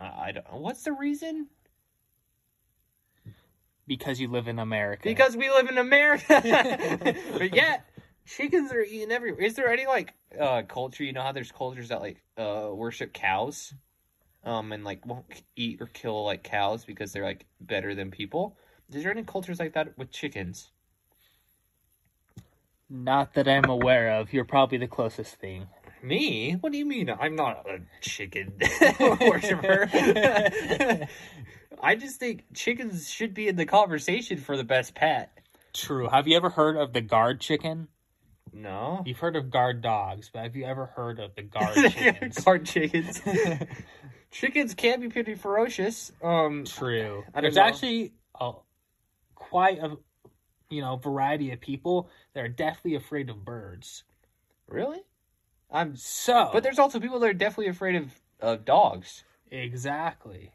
Uh, 0.00 0.10
I 0.16 0.32
don't. 0.32 0.52
What's 0.52 0.82
the 0.82 0.92
reason? 0.92 1.48
because 3.86 4.20
you 4.20 4.28
live 4.28 4.48
in 4.48 4.58
America. 4.58 5.02
Because 5.04 5.36
we 5.36 5.50
live 5.50 5.68
in 5.68 5.78
America. 5.78 6.40
but 7.32 7.54
yet, 7.54 7.84
chickens 8.26 8.72
are 8.72 8.82
eaten 8.82 9.12
everywhere. 9.12 9.42
Is 9.42 9.54
there 9.54 9.68
any 9.68 9.86
like 9.86 10.14
uh 10.38 10.62
culture? 10.62 11.04
You 11.04 11.12
know 11.12 11.22
how 11.22 11.32
there's 11.32 11.52
cultures 11.52 11.88
that 11.88 12.00
like 12.00 12.22
uh 12.36 12.70
worship 12.72 13.12
cows, 13.12 13.74
um, 14.44 14.72
and 14.72 14.84
like 14.84 15.04
won't 15.06 15.26
eat 15.56 15.80
or 15.80 15.86
kill 15.86 16.24
like 16.24 16.42
cows 16.42 16.84
because 16.84 17.12
they're 17.12 17.24
like 17.24 17.46
better 17.60 17.94
than 17.94 18.10
people. 18.10 18.56
Is 18.92 19.02
there 19.02 19.12
any 19.12 19.22
cultures 19.22 19.58
like 19.58 19.74
that 19.74 19.96
with 19.96 20.10
chickens? 20.10 20.70
Not 22.90 23.34
that 23.34 23.48
I'm 23.48 23.70
aware 23.70 24.20
of. 24.20 24.32
You're 24.32 24.44
probably 24.44 24.78
the 24.78 24.86
closest 24.86 25.36
thing. 25.36 25.66
Me? 26.02 26.52
What 26.60 26.72
do 26.72 26.78
you 26.78 26.84
mean? 26.84 27.08
I'm 27.08 27.36
not 27.36 27.66
a 27.66 27.80
chicken 28.00 28.52
worshiper. 29.20 29.88
I 31.82 31.94
just 31.94 32.20
think 32.20 32.44
chickens 32.54 33.08
should 33.08 33.34
be 33.34 33.48
in 33.48 33.56
the 33.56 33.64
conversation 33.64 34.38
for 34.38 34.56
the 34.56 34.64
best 34.64 34.94
pet. 34.94 35.38
True. 35.72 36.08
Have 36.08 36.28
you 36.28 36.36
ever 36.36 36.50
heard 36.50 36.76
of 36.76 36.92
the 36.92 37.00
guard 37.00 37.40
chicken? 37.40 37.88
No. 38.52 39.02
You've 39.06 39.18
heard 39.18 39.36
of 39.36 39.50
guard 39.50 39.80
dogs, 39.80 40.28
but 40.32 40.42
have 40.42 40.54
you 40.54 40.64
ever 40.64 40.86
heard 40.86 41.18
of 41.18 41.34
the 41.34 41.42
guard 41.42 41.74
chickens? 41.92 42.38
Guard 42.44 42.66
chickens. 42.66 43.22
Chickens 44.32 44.74
can 44.74 45.00
be 45.00 45.08
pretty 45.08 45.36
ferocious. 45.36 46.10
Um, 46.22 46.64
True. 46.64 47.22
There's 47.40 47.54
know. 47.54 47.62
actually 47.62 48.14
a, 48.40 48.52
quite 49.36 49.78
a 49.78 49.96
you 50.70 50.80
know 50.80 50.96
variety 50.96 51.52
of 51.52 51.60
people 51.60 52.10
that 52.34 52.40
are 52.40 52.48
deathly 52.48 52.96
afraid 52.96 53.30
of 53.30 53.44
birds. 53.44 54.02
really? 54.66 55.00
I'm. 55.70 55.96
So, 55.96 56.50
But 56.52 56.62
there's 56.64 56.78
also 56.78 56.98
people 57.00 57.20
that 57.20 57.26
are 57.30 57.34
definitely 57.34 57.68
afraid 57.68 57.94
of 57.96 58.10
of 58.40 58.64
dogs. 58.64 59.22
exactly. 59.50 60.52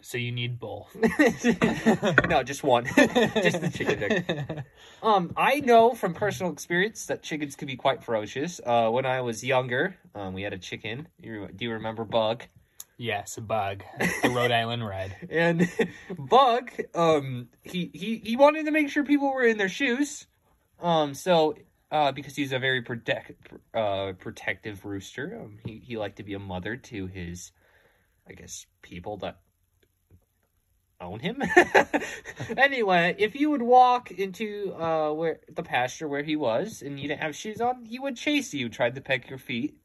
So 0.00 0.16
you 0.16 0.30
need 0.30 0.60
both. 0.60 0.94
no, 2.28 2.44
just 2.44 2.62
one. 2.62 2.84
just 2.96 3.60
the 3.60 3.70
chicken. 3.74 3.98
nugget. 4.00 4.64
Um, 5.02 5.32
I 5.36 5.60
know 5.60 5.94
from 5.94 6.14
personal 6.14 6.52
experience 6.52 7.06
that 7.06 7.22
chickens 7.22 7.54
can 7.56 7.66
be 7.66 7.76
quite 7.76 8.02
ferocious. 8.02 8.60
Uh, 8.64 8.90
when 8.90 9.06
I 9.06 9.20
was 9.20 9.44
younger, 9.44 9.96
um, 10.14 10.34
we 10.34 10.42
had 10.42 10.52
a 10.52 10.58
chicken. 10.58 11.06
You, 11.20 11.48
do 11.54 11.64
you 11.64 11.72
remember 11.72 12.04
Bug? 12.04 12.44
Yes, 12.98 13.36
bug. 13.36 13.82
The 14.22 14.28
Rhode 14.30 14.50
Island 14.50 14.86
Red. 14.86 15.16
And 15.30 15.70
Bug, 16.18 16.70
um, 16.94 17.48
he, 17.62 17.90
he 17.94 18.20
he 18.22 18.36
wanted 18.36 18.66
to 18.66 18.70
make 18.72 18.90
sure 18.90 19.04
people 19.04 19.32
were 19.32 19.44
in 19.44 19.56
their 19.56 19.68
shoes. 19.68 20.26
Um, 20.80 21.14
so 21.14 21.54
uh, 21.90 22.12
because 22.12 22.36
he's 22.36 22.52
a 22.52 22.58
very 22.58 22.82
protect 22.82 23.52
uh 23.72 24.12
protective 24.18 24.84
rooster, 24.84 25.40
um, 25.40 25.58
he 25.64 25.78
he 25.78 25.96
liked 25.96 26.16
to 26.16 26.22
be 26.22 26.34
a 26.34 26.38
mother 26.38 26.76
to 26.76 27.06
his, 27.06 27.52
I 28.28 28.32
guess, 28.32 28.66
people 28.82 29.16
that 29.18 29.38
own 31.00 31.20
him. 31.20 31.42
anyway, 32.56 33.14
if 33.18 33.36
you 33.36 33.50
would 33.50 33.62
walk 33.62 34.10
into 34.10 34.74
uh 34.74 35.12
where 35.12 35.40
the 35.48 35.62
pasture 35.62 36.08
where 36.08 36.24
he 36.24 36.36
was 36.36 36.82
and 36.82 36.98
you 36.98 37.08
didn't 37.08 37.22
have 37.22 37.36
shoes 37.36 37.60
on, 37.60 37.84
he 37.84 37.98
would 37.98 38.16
chase 38.16 38.52
you, 38.52 38.68
tried 38.68 38.96
to 38.96 39.00
peck 39.00 39.30
your 39.30 39.38
feet. 39.38 39.76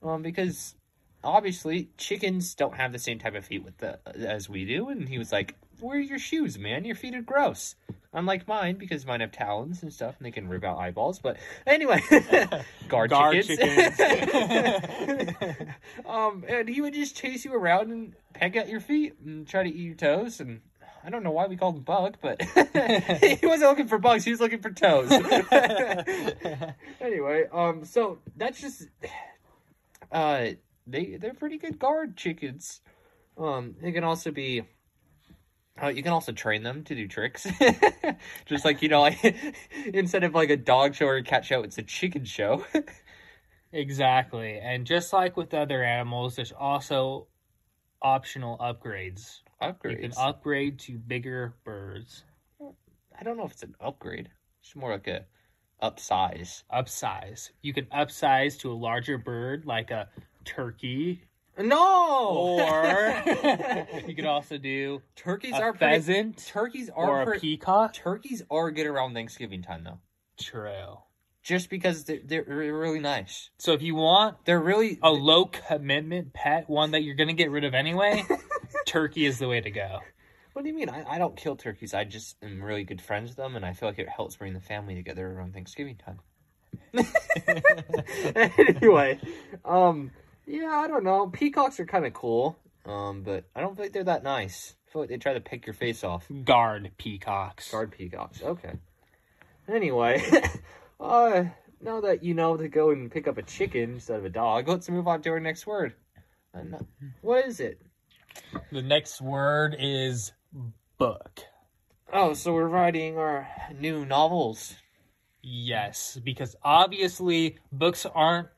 Um, 0.00 0.22
because 0.22 0.76
obviously 1.24 1.90
chickens 1.96 2.54
don't 2.54 2.76
have 2.76 2.92
the 2.92 2.98
same 2.98 3.18
type 3.18 3.34
of 3.34 3.44
feet 3.44 3.64
with 3.64 3.78
the 3.78 3.98
as 4.14 4.48
we 4.48 4.64
do, 4.64 4.88
and 4.88 5.08
he 5.08 5.18
was 5.18 5.32
like, 5.32 5.54
"Where 5.80 5.98
are 5.98 6.00
your 6.00 6.18
shoes, 6.18 6.58
man? 6.58 6.84
Your 6.84 6.96
feet 6.96 7.14
are 7.14 7.22
gross." 7.22 7.74
Unlike 8.12 8.48
mine, 8.48 8.76
because 8.76 9.04
mine 9.04 9.20
have 9.20 9.32
talons 9.32 9.82
and 9.82 9.92
stuff, 9.92 10.16
and 10.18 10.26
they 10.26 10.30
can 10.30 10.48
rip 10.48 10.64
out 10.64 10.78
eyeballs. 10.78 11.18
But 11.18 11.36
anyway, 11.66 12.00
guard, 12.88 13.10
Guard 13.10 13.44
chickens. 13.44 14.00
um, 16.06 16.44
and 16.48 16.68
he 16.68 16.80
would 16.80 16.94
just 16.94 17.16
chase 17.16 17.44
you 17.44 17.52
around 17.52 17.90
and 17.90 18.14
peck 18.32 18.56
at 18.56 18.68
your 18.68 18.80
feet 18.80 19.14
and 19.24 19.46
try 19.46 19.62
to 19.62 19.68
eat 19.68 19.84
your 19.84 19.94
toes. 19.94 20.40
And 20.40 20.62
I 21.04 21.10
don't 21.10 21.22
know 21.22 21.32
why 21.32 21.48
we 21.48 21.56
called 21.56 21.76
him 21.76 21.82
Bug, 21.82 22.16
but 22.22 22.40
he 22.42 23.46
wasn't 23.46 23.70
looking 23.70 23.88
for 23.88 23.98
bugs; 23.98 24.24
he 24.24 24.30
was 24.30 24.40
looking 24.40 24.62
for 24.62 24.70
toes. 24.70 25.10
anyway, 27.00 27.44
um, 27.52 27.84
so 27.84 28.20
that's 28.36 28.60
just 28.60 28.88
uh, 30.10 30.46
they 30.88 31.16
they're 31.20 31.34
pretty 31.34 31.58
good 31.58 31.78
guard 31.78 32.16
chickens. 32.16 32.80
Um, 33.36 33.76
they 33.80 33.92
can 33.92 34.04
also 34.04 34.30
be. 34.30 34.62
Uh, 35.80 35.88
you 35.88 36.02
can 36.02 36.12
also 36.12 36.32
train 36.32 36.64
them 36.64 36.82
to 36.82 36.94
do 36.96 37.06
tricks, 37.06 37.46
just 38.46 38.64
like 38.64 38.82
you 38.82 38.88
know, 38.88 39.00
like 39.00 39.18
instead 39.94 40.24
of 40.24 40.34
like 40.34 40.50
a 40.50 40.56
dog 40.56 40.94
show 40.94 41.06
or 41.06 41.16
a 41.16 41.22
cat 41.22 41.44
show, 41.44 41.62
it's 41.62 41.78
a 41.78 41.82
chicken 41.82 42.24
show. 42.24 42.64
Exactly. 43.70 44.58
And 44.58 44.86
just 44.86 45.12
like 45.12 45.36
with 45.36 45.52
other 45.52 45.84
animals, 45.84 46.36
there's 46.36 46.52
also 46.52 47.26
optional 48.00 48.56
upgrades. 48.56 49.40
Upgrades. 49.60 49.90
You 49.90 50.08
can 50.08 50.12
upgrade 50.16 50.78
to 50.80 50.96
bigger 50.96 51.54
birds, 51.64 52.24
I 53.18 53.24
don't 53.24 53.36
know 53.36 53.44
if 53.44 53.52
it's 53.52 53.62
an 53.64 53.74
upgrade. 53.80 54.30
It's 54.60 54.76
more 54.76 54.92
like 54.92 55.08
a 55.08 55.24
upsize. 55.82 56.62
upsize. 56.72 57.50
You 57.62 57.74
can 57.74 57.86
upsize 57.86 58.58
to 58.60 58.70
a 58.70 58.74
larger 58.74 59.18
bird 59.18 59.66
like 59.66 59.90
a 59.90 60.08
turkey, 60.48 61.22
No. 61.58 62.56
or 62.68 63.22
you 64.06 64.14
could 64.14 64.24
also 64.24 64.58
do 64.58 65.02
turkeys 65.14 65.52
a 65.54 65.62
are 65.62 65.72
pretty, 65.72 65.94
pheasant 65.94 66.46
turkeys 66.46 66.90
or 66.94 67.10
are 67.10 67.22
a 67.22 67.24
pretty, 67.26 67.40
peacock. 67.40 67.92
turkeys 67.94 68.42
are 68.50 68.70
good 68.70 68.86
around 68.86 69.14
Thanksgiving 69.14 69.62
time 69.62 69.84
though. 69.84 69.98
True. 70.40 70.98
Just 71.42 71.70
because 71.70 72.04
they're, 72.04 72.20
they're 72.24 72.44
really 72.44 73.00
nice. 73.00 73.50
So 73.58 73.72
if 73.72 73.80
you 73.82 73.94
want 73.94 74.44
They're 74.44 74.60
really 74.60 74.98
a 75.02 75.10
low 75.10 75.46
commitment 75.46 76.32
pet, 76.32 76.68
one 76.68 76.90
that 76.92 77.02
you're 77.02 77.14
gonna 77.14 77.32
get 77.32 77.50
rid 77.50 77.64
of 77.64 77.74
anyway, 77.74 78.24
turkey 78.86 79.24
is 79.26 79.38
the 79.38 79.48
way 79.48 79.60
to 79.60 79.70
go. 79.70 80.00
What 80.52 80.62
do 80.62 80.68
you 80.70 80.74
mean? 80.74 80.88
I, 80.90 81.04
I 81.14 81.18
don't 81.18 81.36
kill 81.36 81.54
turkeys. 81.56 81.94
I 81.94 82.04
just 82.04 82.36
am 82.42 82.62
really 82.62 82.82
good 82.84 83.00
friends 83.00 83.28
with 83.30 83.36
them, 83.36 83.54
and 83.54 83.64
I 83.64 83.72
feel 83.74 83.88
like 83.88 83.98
it 84.00 84.08
helps 84.08 84.36
bring 84.36 84.54
the 84.54 84.60
family 84.60 84.94
together 84.96 85.30
around 85.30 85.54
Thanksgiving 85.54 85.96
time. 85.96 86.18
anyway, 88.34 89.20
um, 89.64 90.10
yeah, 90.48 90.70
I 90.70 90.88
don't 90.88 91.04
know. 91.04 91.28
Peacocks 91.28 91.78
are 91.78 91.86
kind 91.86 92.06
of 92.06 92.14
cool, 92.14 92.58
um, 92.86 93.22
but 93.22 93.44
I 93.54 93.60
don't 93.60 93.76
think 93.76 93.92
they're 93.92 94.04
that 94.04 94.22
nice. 94.22 94.74
I 94.86 94.92
feel 94.92 95.02
like 95.02 95.10
they 95.10 95.18
try 95.18 95.34
to 95.34 95.40
pick 95.40 95.66
your 95.66 95.74
face 95.74 96.02
off. 96.02 96.26
Guard 96.44 96.90
peacocks. 96.96 97.70
Guard 97.70 97.92
peacocks. 97.92 98.42
Okay. 98.42 98.72
Anyway, 99.68 100.22
uh, 101.00 101.44
now 101.82 102.00
that 102.00 102.24
you 102.24 102.32
know 102.32 102.56
to 102.56 102.68
go 102.68 102.90
and 102.90 103.10
pick 103.10 103.28
up 103.28 103.36
a 103.36 103.42
chicken 103.42 103.94
instead 103.94 104.18
of 104.18 104.24
a 104.24 104.30
dog, 104.30 104.66
let's 104.66 104.88
move 104.88 105.06
on 105.06 105.20
to 105.22 105.30
our 105.30 105.40
next 105.40 105.66
word. 105.66 105.92
Uh, 106.54 106.78
what 107.20 107.46
is 107.46 107.60
it? 107.60 107.80
The 108.72 108.82
next 108.82 109.20
word 109.20 109.76
is 109.78 110.32
book. 110.96 111.40
Oh, 112.10 112.32
so 112.32 112.54
we're 112.54 112.68
writing 112.68 113.18
our 113.18 113.46
new 113.78 114.06
novels. 114.06 114.74
Yes, 115.42 116.18
because 116.24 116.56
obviously 116.62 117.58
books 117.70 118.06
aren't 118.06 118.48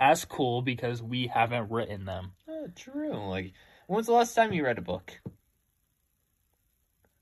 as 0.00 0.24
cool 0.24 0.62
because 0.62 1.02
we 1.02 1.26
haven't 1.26 1.70
written 1.70 2.06
them. 2.06 2.32
Oh, 2.48 2.68
true. 2.74 3.28
Like, 3.28 3.52
when's 3.86 4.06
the 4.06 4.12
last 4.12 4.34
time 4.34 4.52
you 4.52 4.64
read 4.64 4.78
a 4.78 4.82
book? 4.82 5.12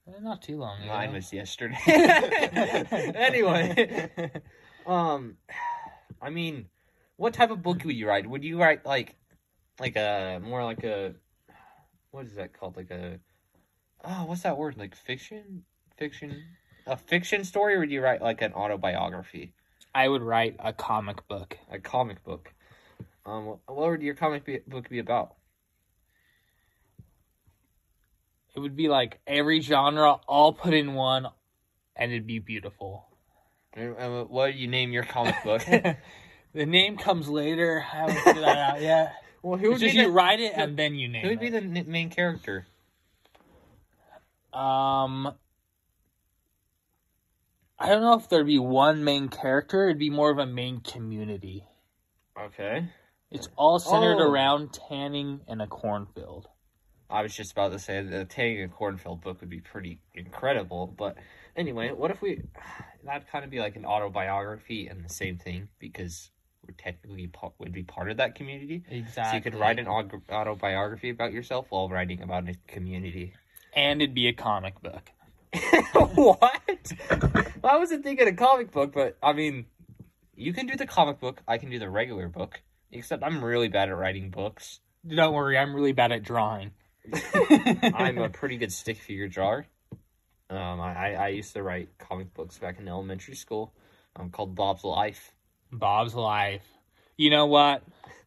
Eh, 0.07 0.13
Not 0.23 0.41
too 0.41 0.59
long 0.59 0.81
ago. 0.81 0.89
Mine 0.89 1.13
was 1.13 1.33
yesterday. 1.33 1.77
anyway, 1.87 4.21
um, 4.87 5.37
I 6.23 6.31
mean, 6.31 6.67
what 7.17 7.35
type 7.35 7.51
of 7.51 7.63
book 7.63 7.83
would 7.85 7.97
you 7.97 8.09
write? 8.09 8.29
Would 8.29 8.45
you 8.45 8.61
write 8.61 8.87
like, 8.87 9.17
like 9.81 9.97
a 9.97 10.41
more 10.43 10.65
like 10.65 10.85
a, 10.85 11.15
what 12.13 12.27
is 12.27 12.37
that 12.37 12.59
called? 12.59 12.77
Like 12.77 12.91
a, 12.91 13.19
oh, 14.05 14.25
what's 14.27 14.43
that 14.43 14.57
word? 14.57 14.79
Like 14.79 14.95
fiction, 14.95 15.65
fiction, 15.97 16.43
a 16.87 16.97
fiction 16.97 17.45
story, 17.45 17.75
or 17.75 17.81
would 17.81 17.91
you 17.91 18.01
write 18.01 18.23
like 18.23 18.41
an 18.41 18.53
autobiography, 18.53 19.53
I 19.95 20.09
would 20.09 20.23
write 20.23 20.57
a 20.59 20.73
comic 20.73 21.27
book. 21.29 21.59
a 21.71 21.79
comic 21.79 22.25
book? 22.25 22.53
Um, 23.29 23.45
what, 23.45 23.91
would 23.91 24.03
your 24.03 24.15
comic 24.15 24.45
be, 24.45 24.61
book 24.67 24.89
be 24.89 25.01
about? 25.01 25.35
It 28.57 28.61
would 28.61 28.75
be 28.75 28.89
like 28.89 29.21
every 29.27 29.61
genre 29.61 30.13
all 30.27 30.53
put 30.53 30.73
in 30.73 30.95
one, 30.95 31.27
and 31.95 32.11
it'd 32.11 32.27
be 32.27 32.39
beautiful. 32.39 33.05
And, 33.75 33.95
uh, 33.99 34.25
what 34.25 34.49
would 34.49 34.55
you 34.55 34.67
name 34.67 34.93
your 34.93 35.05
comic 35.05 35.35
book? 35.45 35.63
the 36.55 36.67
name 36.67 36.97
comes 36.97 37.29
later. 37.29 37.85
I 37.93 37.97
haven't 37.97 38.17
figured 38.17 38.45
that 38.45 38.59
out 38.59 38.81
yet. 38.81 39.15
well, 39.43 39.59
who 39.59 39.71
would 39.71 39.81
just 39.81 39.95
be 39.95 40.01
you 40.01 40.07
the, 40.07 40.11
write 40.11 40.41
it 40.41 40.55
and 40.57 40.79
then 40.79 40.95
you 40.95 41.09
name 41.09 41.25
it? 41.25 41.29
who 41.29 41.31
would 41.31 41.41
be 41.41 41.51
the 41.51 41.85
main 41.85 42.09
character? 42.09 42.67
Um, 44.55 45.35
I 47.79 47.89
don't 47.91 48.01
know 48.01 48.15
if 48.15 48.31
there'd 48.31 48.47
be 48.47 48.59
one 48.59 49.05
main 49.05 49.29
character. 49.29 49.85
It'd 49.85 49.99
be 49.99 50.09
more 50.09 50.31
of 50.31 50.39
a 50.39 50.47
main 50.47 50.81
community. 50.81 51.65
Okay. 52.41 52.89
It's 53.31 53.49
all 53.57 53.79
centered 53.79 54.21
Oh. 54.21 54.31
around 54.31 54.73
tanning 54.73 55.41
in 55.47 55.61
a 55.61 55.67
cornfield. 55.67 56.49
I 57.11 57.23
was 57.23 57.35
just 57.35 57.53
about 57.53 57.73
to 57.73 57.79
say 57.79 58.03
the 58.03 58.27
Tanning 58.27 58.63
a 58.63 58.69
Cornfield 58.69 59.23
book 59.23 59.41
would 59.41 59.49
be 59.49 59.61
pretty 59.61 59.99
incredible, 60.15 60.87
but 60.87 61.17
anyway, 61.57 61.91
what 61.91 62.11
if 62.11 62.21
we 62.21 62.43
that'd 63.05 63.29
kind 63.29 63.45
of 63.45 63.51
be 63.51 63.61
like 63.61 63.77
an 63.77 63.87
autobiography 63.87 64.89
and 64.89 65.03
the 65.05 65.09
same 65.09 65.39
thing 65.39 65.69
because 65.79 66.31
we're 66.67 66.75
technically 66.75 67.31
would 67.59 67.73
be 67.73 67.83
part 67.83 68.11
of 68.11 68.19
that 68.19 68.35
community. 68.35 68.85
Exactly. 68.91 69.25
So 69.31 69.37
you 69.37 69.41
could 69.41 69.55
write 69.55 69.79
an 69.79 69.87
autobiography 69.87 71.09
about 71.09 71.33
yourself 71.33 71.67
while 71.71 71.89
writing 71.89 72.21
about 72.21 72.49
a 72.49 72.55
community. 72.67 73.33
and 73.75 74.03
it'd 74.03 74.15
be 74.15 74.29
a 74.29 74.33
comic 74.35 74.81
book. 74.83 75.11
what? 76.15 76.93
well, 77.63 77.73
I 77.73 77.79
wasn't 77.79 78.05
thinking 78.05 78.29
a 78.29 78.35
comic 78.35 78.71
book, 78.71 78.93
but 78.93 79.17
I 79.23 79.33
mean, 79.33 79.65
you 80.35 80.53
can 80.53 80.67
do 80.67 80.77
the 80.77 80.87
comic 80.87 81.21
book. 81.21 81.41
I 81.49 81.57
can 81.57 81.71
do 81.71 81.79
the 81.79 81.89
regular 81.89 82.29
book. 82.29 82.61
Except 82.91 83.23
I'm 83.23 83.45
really 83.45 83.69
bad 83.69 83.89
at 83.89 83.97
writing 83.97 84.31
books. 84.31 84.81
Don't 85.07 85.35
worry, 85.35 85.57
I'm 85.59 85.75
really 85.75 85.93
bad 85.93 86.13
at 86.13 86.23
drawing. 86.23 86.73
I'm 87.35 88.19
a 88.19 88.29
pretty 88.33 88.57
good 88.57 88.73
stick 88.73 88.99
figure 88.99 89.29
drawer. 89.29 89.67
Um, 90.51 90.81
I, 90.81 91.15
I 91.15 91.29
used 91.29 91.53
to 91.55 91.63
write 91.63 91.91
comic 91.99 92.33
books 92.33 92.59
back 92.59 92.79
in 92.79 92.89
elementary 92.89 93.35
school, 93.35 93.75
um, 94.17 94.31
called 94.31 94.55
Bob's 94.55 94.83
Life. 94.85 95.33
Bob's 95.71 96.15
Life. 96.15 96.67
You 97.17 97.31
know 97.31 97.47
what? 97.47 97.83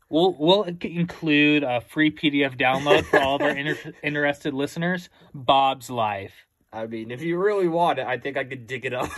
We'll 0.10 0.36
we'll 0.38 0.64
include 0.64 1.64
a 1.64 1.82
free 1.82 2.12
PDF 2.12 2.58
download 2.60 3.06
for 3.06 3.20
all 3.20 3.38
of 3.38 3.42
our 3.42 3.56
inter- 3.58 3.94
interested 4.04 4.54
listeners. 4.54 5.10
Bob's 5.34 5.90
Life. 5.90 6.34
I 6.74 6.86
mean, 6.86 7.12
if 7.12 7.22
you 7.22 7.38
really 7.38 7.68
want 7.68 8.00
it, 8.00 8.06
I 8.06 8.18
think 8.18 8.38
I 8.38 8.44
could 8.44 8.68
dig 8.68 8.86
it 8.86 8.94
up. 8.94 9.10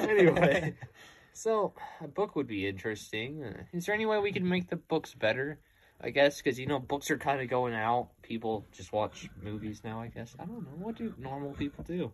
anyway, 0.00 0.74
so 1.32 1.74
a 2.00 2.08
book 2.08 2.36
would 2.36 2.46
be 2.46 2.66
interesting. 2.66 3.44
Uh, 3.44 3.62
Is 3.72 3.86
there 3.86 3.94
any 3.94 4.06
way 4.06 4.18
we 4.18 4.32
can 4.32 4.48
make 4.48 4.68
the 4.68 4.76
books 4.76 5.14
better? 5.14 5.58
I 6.00 6.10
guess 6.10 6.38
because 6.38 6.58
you 6.58 6.66
know 6.66 6.80
books 6.80 7.10
are 7.10 7.18
kind 7.18 7.40
of 7.40 7.48
going 7.48 7.74
out. 7.74 8.10
People 8.22 8.66
just 8.72 8.92
watch 8.92 9.30
movies 9.40 9.82
now. 9.84 10.00
I 10.00 10.08
guess 10.08 10.34
I 10.38 10.44
don't 10.44 10.64
know 10.64 10.76
what 10.76 10.96
do 10.96 11.14
normal 11.18 11.52
people 11.54 11.84
do. 11.84 12.12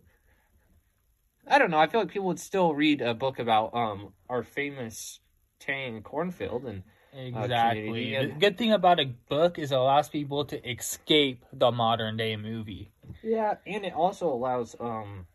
I 1.47 1.57
don't 1.57 1.71
know. 1.71 1.79
I 1.79 1.87
feel 1.87 2.01
like 2.01 2.11
people 2.11 2.27
would 2.27 2.39
still 2.39 2.73
read 2.75 3.01
a 3.01 3.13
book 3.13 3.39
about 3.39 3.73
um 3.75 4.13
our 4.29 4.43
famous 4.43 5.19
Tang 5.59 6.01
cornfield 6.03 6.65
and 6.65 6.83
Exactly. 7.11 7.85
community 7.87 8.27
the 8.33 8.39
good 8.39 8.57
thing 8.57 8.71
about 8.71 8.99
a 8.99 9.05
book 9.05 9.57
is 9.57 9.71
it 9.71 9.75
allows 9.75 10.09
people 10.09 10.45
to 10.45 10.69
escape 10.69 11.43
the 11.51 11.71
modern 11.71 12.17
day 12.17 12.35
movie. 12.37 12.91
Yeah, 13.23 13.55
and 13.65 13.85
it 13.85 13.93
also 13.93 14.31
allows 14.31 14.75
um 14.79 15.25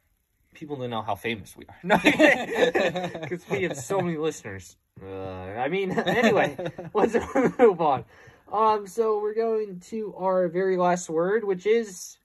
people 0.55 0.77
to 0.79 0.89
know 0.89 1.03
how 1.03 1.15
famous 1.15 1.57
we 1.57 1.67
are. 1.67 1.77
No, 1.83 1.99
because 2.03 3.45
we 3.51 3.65
have 3.65 3.77
so 3.77 4.01
many 4.01 4.17
listeners. 4.17 4.77
Uh, 5.03 5.09
I 5.09 5.69
mean, 5.69 5.93
anyway, 5.99 6.57
let's 6.95 7.15
move 7.59 7.81
on. 7.81 8.05
Um, 8.53 8.87
so 8.87 9.21
we're 9.21 9.35
going 9.35 9.81
to 9.89 10.15
our 10.17 10.49
very 10.49 10.77
last 10.77 11.09
word, 11.11 11.45
which 11.45 11.67
is 11.67 12.17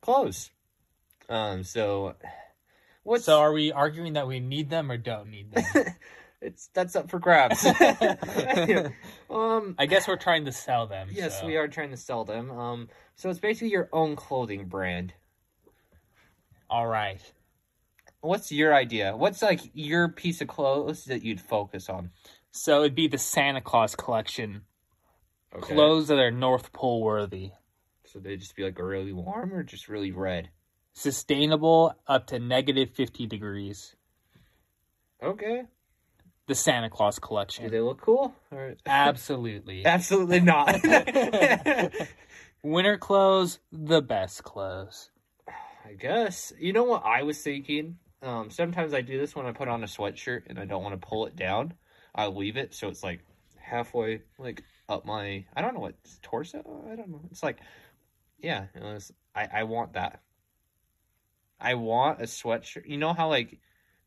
close. 0.00 0.50
Um, 1.28 1.64
so 1.64 2.14
what's 3.02 3.24
So 3.24 3.40
are 3.40 3.52
we 3.52 3.72
arguing 3.72 4.14
that 4.14 4.26
we 4.26 4.40
need 4.40 4.68
them 4.68 4.90
or 4.90 4.98
don't 4.98 5.30
need 5.30 5.52
them? 5.52 5.64
it's 6.42 6.68
that's 6.74 6.94
up 6.94 7.10
for 7.10 7.18
grabs. 7.18 7.64
um, 9.30 9.74
I 9.78 9.86
guess 9.86 10.06
we're 10.06 10.16
trying 10.16 10.44
to 10.44 10.52
sell 10.52 10.86
them. 10.86 11.08
yes, 11.10 11.40
so. 11.40 11.46
we 11.46 11.56
are 11.56 11.68
trying 11.68 11.90
to 11.90 11.96
sell 11.96 12.24
them. 12.24 12.50
Um, 12.50 12.88
so 13.16 13.30
it's 13.30 13.38
basically 13.38 13.70
your 13.70 13.88
own 13.92 14.16
clothing 14.16 14.66
brand. 14.66 15.14
All 16.68 16.86
right. 16.86 17.20
What's 18.20 18.50
your 18.50 18.74
idea? 18.74 19.16
What's 19.16 19.42
like 19.42 19.60
your 19.74 20.08
piece 20.08 20.40
of 20.40 20.48
clothes 20.48 21.04
that 21.04 21.22
you'd 21.22 21.40
focus 21.40 21.88
on? 21.88 22.10
So 22.52 22.80
it'd 22.80 22.94
be 22.94 23.08
the 23.08 23.18
Santa 23.18 23.60
Claus 23.60 23.94
collection. 23.94 24.62
Clothes 25.60 26.08
that 26.08 26.18
are 26.18 26.30
North 26.30 26.72
Pole 26.72 27.02
worthy. 27.02 27.50
So 28.04 28.18
they'd 28.18 28.40
just 28.40 28.56
be 28.56 28.64
like 28.64 28.78
really 28.78 29.12
warm 29.12 29.52
or 29.52 29.62
just 29.62 29.88
really 29.88 30.10
red? 30.10 30.50
Sustainable 30.94 31.94
up 32.06 32.28
to 32.28 32.38
negative 32.38 32.90
50 32.90 33.26
degrees. 33.26 33.94
Okay. 35.22 35.64
The 36.46 36.54
Santa 36.54 36.90
Claus 36.90 37.18
collection. 37.18 37.64
Do 37.64 37.70
they 37.70 37.80
look 37.80 38.00
cool? 38.00 38.34
Or... 38.52 38.74
Absolutely. 38.86 39.84
Absolutely 39.84 40.40
not. 40.40 40.80
Winter 42.62 42.96
clothes, 42.96 43.58
the 43.72 44.00
best 44.00 44.44
clothes. 44.44 45.10
I 45.84 45.92
guess. 45.92 46.52
You 46.58 46.72
know 46.72 46.84
what 46.84 47.04
I 47.04 47.22
was 47.22 47.40
thinking? 47.40 47.98
Um, 48.22 48.50
sometimes 48.50 48.94
I 48.94 49.02
do 49.02 49.18
this 49.18 49.36
when 49.36 49.44
I 49.46 49.52
put 49.52 49.68
on 49.68 49.82
a 49.84 49.86
sweatshirt 49.86 50.42
and 50.46 50.58
I 50.58 50.64
don't 50.64 50.82
want 50.82 50.98
to 51.00 51.06
pull 51.06 51.26
it 51.26 51.36
down. 51.36 51.74
I 52.14 52.26
leave 52.28 52.56
it 52.56 52.72
so 52.74 52.88
it's 52.88 53.02
like 53.02 53.20
halfway 53.58 54.22
like 54.38 54.62
up 54.88 55.04
my 55.04 55.44
I 55.54 55.60
don't 55.62 55.74
know 55.74 55.80
what 55.80 55.94
torso. 56.22 56.58
I 56.90 56.96
don't 56.96 57.10
know. 57.10 57.20
It's 57.30 57.42
like 57.42 57.58
yeah. 58.40 58.66
It 58.74 58.82
was, 58.82 59.12
I 59.34 59.48
I 59.52 59.62
want 59.64 59.92
that. 59.94 60.20
I 61.60 61.74
want 61.74 62.20
a 62.20 62.24
sweatshirt. 62.24 62.86
You 62.88 62.96
know 62.98 63.12
how 63.12 63.28
like 63.28 63.58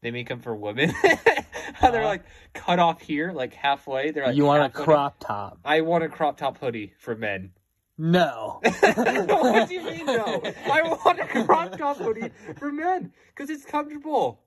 they 0.02 0.12
make 0.12 0.30
them 0.30 0.42
for 0.42 0.56
women? 0.56 0.90
how 1.74 1.92
they're 1.92 2.02
Uh-huh. 2.02 2.08
like 2.10 2.24
cut 2.54 2.80
off 2.80 3.02
here, 3.02 3.32
like 3.32 3.54
halfway. 3.54 4.12
They're 4.12 4.26
like 4.28 4.36
you 4.36 4.46
want 4.46 4.60
a 4.60 4.64
half 4.64 4.74
hoodie. 4.74 4.86
crop 4.86 5.20
top? 5.20 5.60
I 5.66 5.82
want 5.82 6.04
a 6.04 6.10
crop 6.10 6.38
top 6.38 6.58
hoodie 6.60 6.94
for 7.00 7.16
men. 7.16 7.52
No. 7.98 8.60
what 8.80 9.68
do 9.68 9.74
you 9.74 9.84
mean 9.84 10.06
no? 10.06 10.42
I 10.72 10.82
want 10.84 11.20
a 11.20 11.26
crop 11.26 11.78
top 11.78 11.98
hoodie 11.98 12.32
for 12.58 12.72
men 12.72 13.12
because 13.30 13.50
it's 13.50 13.66
comfortable. 13.66 14.42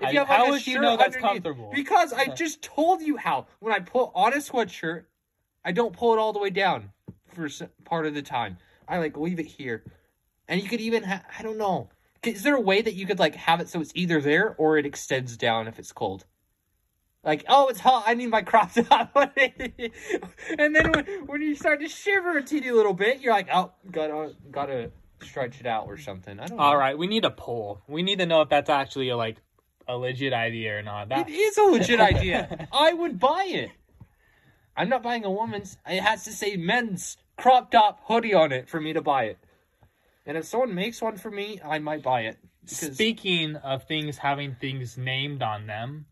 If 0.00 0.06
How- 0.06 0.12
have, 0.12 0.28
how 0.28 0.50
would 0.50 0.66
you 0.66 0.80
know 0.80 0.96
that's 0.96 1.16
comfortable? 1.16 1.70
Because 1.74 2.12
I 2.12 2.26
just 2.26 2.62
told 2.62 3.00
you 3.00 3.16
how. 3.16 3.46
When 3.60 3.72
I 3.72 3.78
put 3.78 4.10
on 4.14 4.32
a 4.32 4.38
sweatshirt, 4.38 5.04
I 5.64 5.72
don't 5.72 5.94
pull 5.94 6.12
it 6.12 6.18
all 6.18 6.32
the 6.32 6.40
way 6.40 6.50
down 6.50 6.90
for 7.28 7.48
part 7.84 8.06
of 8.06 8.14
the 8.14 8.22
time. 8.22 8.58
I 8.88 8.98
like 8.98 9.16
leave 9.16 9.38
it 9.38 9.46
here, 9.46 9.84
and 10.48 10.60
you 10.62 10.68
could 10.68 10.80
even 10.80 11.04
ha- 11.04 11.22
I 11.38 11.42
don't 11.42 11.58
know. 11.58 11.88
Is 12.22 12.42
there 12.42 12.56
a 12.56 12.60
way 12.60 12.82
that 12.82 12.94
you 12.94 13.06
could 13.06 13.18
like 13.18 13.34
have 13.36 13.60
it 13.60 13.68
so 13.68 13.80
it's 13.80 13.92
either 13.94 14.20
there 14.20 14.54
or 14.58 14.76
it 14.78 14.86
extends 14.86 15.36
down 15.36 15.68
if 15.68 15.78
it's 15.78 15.92
cold? 15.92 16.24
Like, 17.24 17.44
oh, 17.48 17.68
it's 17.68 17.80
hot. 17.80 18.04
I 18.06 18.14
need 18.14 18.28
my 18.28 18.42
crop 18.42 18.72
top. 18.74 19.14
and 20.58 20.74
then 20.76 20.92
when, 20.92 21.04
when 21.26 21.42
you 21.42 21.54
start 21.54 21.80
to 21.80 21.88
shiver 21.88 22.36
a 22.36 22.42
teeny 22.42 22.70
little 22.70 22.92
bit, 22.92 23.20
you're 23.20 23.32
like, 23.32 23.48
oh, 23.52 23.72
gotta 23.90 24.34
gotta 24.50 24.90
stretch 25.22 25.60
it 25.60 25.66
out 25.66 25.86
or 25.86 25.96
something. 25.96 26.38
I 26.38 26.46
don't 26.46 26.58
know. 26.58 26.62
All 26.62 26.76
right, 26.76 26.96
we 26.96 27.06
need 27.06 27.24
a 27.24 27.30
poll. 27.30 27.80
We 27.88 28.02
need 28.02 28.18
to 28.18 28.26
know 28.26 28.42
if 28.42 28.50
that's 28.50 28.68
actually 28.68 29.08
a, 29.08 29.16
like 29.16 29.38
a 29.88 29.96
legit 29.96 30.32
idea 30.32 30.78
or 30.78 30.82
not. 30.82 31.08
That 31.08 31.28
It 31.28 31.32
is 31.32 31.56
a 31.56 31.62
legit 31.62 32.00
idea. 32.12 32.68
I 32.72 32.92
would 32.92 33.18
buy 33.18 33.44
it. 33.48 33.70
I'm 34.76 34.88
not 34.88 35.02
buying 35.02 35.24
a 35.24 35.30
woman's. 35.30 35.78
It 35.88 36.02
has 36.02 36.24
to 36.24 36.32
say 36.32 36.56
men's 36.56 37.16
crop 37.36 37.70
top 37.70 38.00
hoodie 38.04 38.34
on 38.34 38.52
it 38.52 38.68
for 38.68 38.80
me 38.80 38.92
to 38.92 39.00
buy 39.00 39.24
it. 39.24 39.38
And 40.26 40.36
if 40.36 40.46
someone 40.46 40.74
makes 40.74 41.00
one 41.00 41.16
for 41.16 41.30
me, 41.30 41.60
I 41.64 41.78
might 41.78 42.02
buy 42.02 42.22
it. 42.22 42.38
Because 42.62 42.94
Speaking 42.94 43.56
of 43.56 43.86
things 43.86 44.16
having 44.16 44.54
things 44.54 44.96
named 44.96 45.42
on 45.42 45.66
them, 45.66 46.06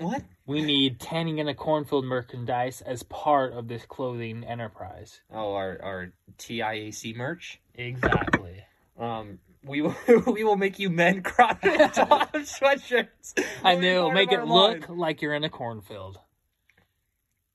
what? 0.00 0.22
we 0.46 0.62
need 0.62 0.98
tanning 0.98 1.38
in 1.38 1.48
a 1.48 1.54
cornfield 1.54 2.04
merchandise 2.04 2.80
as 2.80 3.02
part 3.04 3.52
of 3.52 3.68
this 3.68 3.84
clothing 3.86 4.42
enterprise. 4.44 5.20
Oh, 5.32 5.54
our 5.54 5.78
our 5.82 6.12
TIAC 6.38 7.14
merch. 7.14 7.60
Exactly. 7.74 8.64
Um, 8.98 9.38
we 9.64 9.80
will 9.82 9.94
we 10.26 10.44
will 10.44 10.56
make 10.56 10.78
you 10.78 10.90
men 10.90 11.22
crop 11.22 11.60
top 11.60 12.32
sweatshirts. 12.34 13.44
I 13.62 13.76
know, 13.76 13.88
it'll 13.88 14.10
make 14.10 14.32
it 14.32 14.44
look 14.44 14.88
line. 14.88 14.98
like 14.98 15.22
you're 15.22 15.34
in 15.34 15.44
a 15.44 15.50
cornfield. 15.50 16.18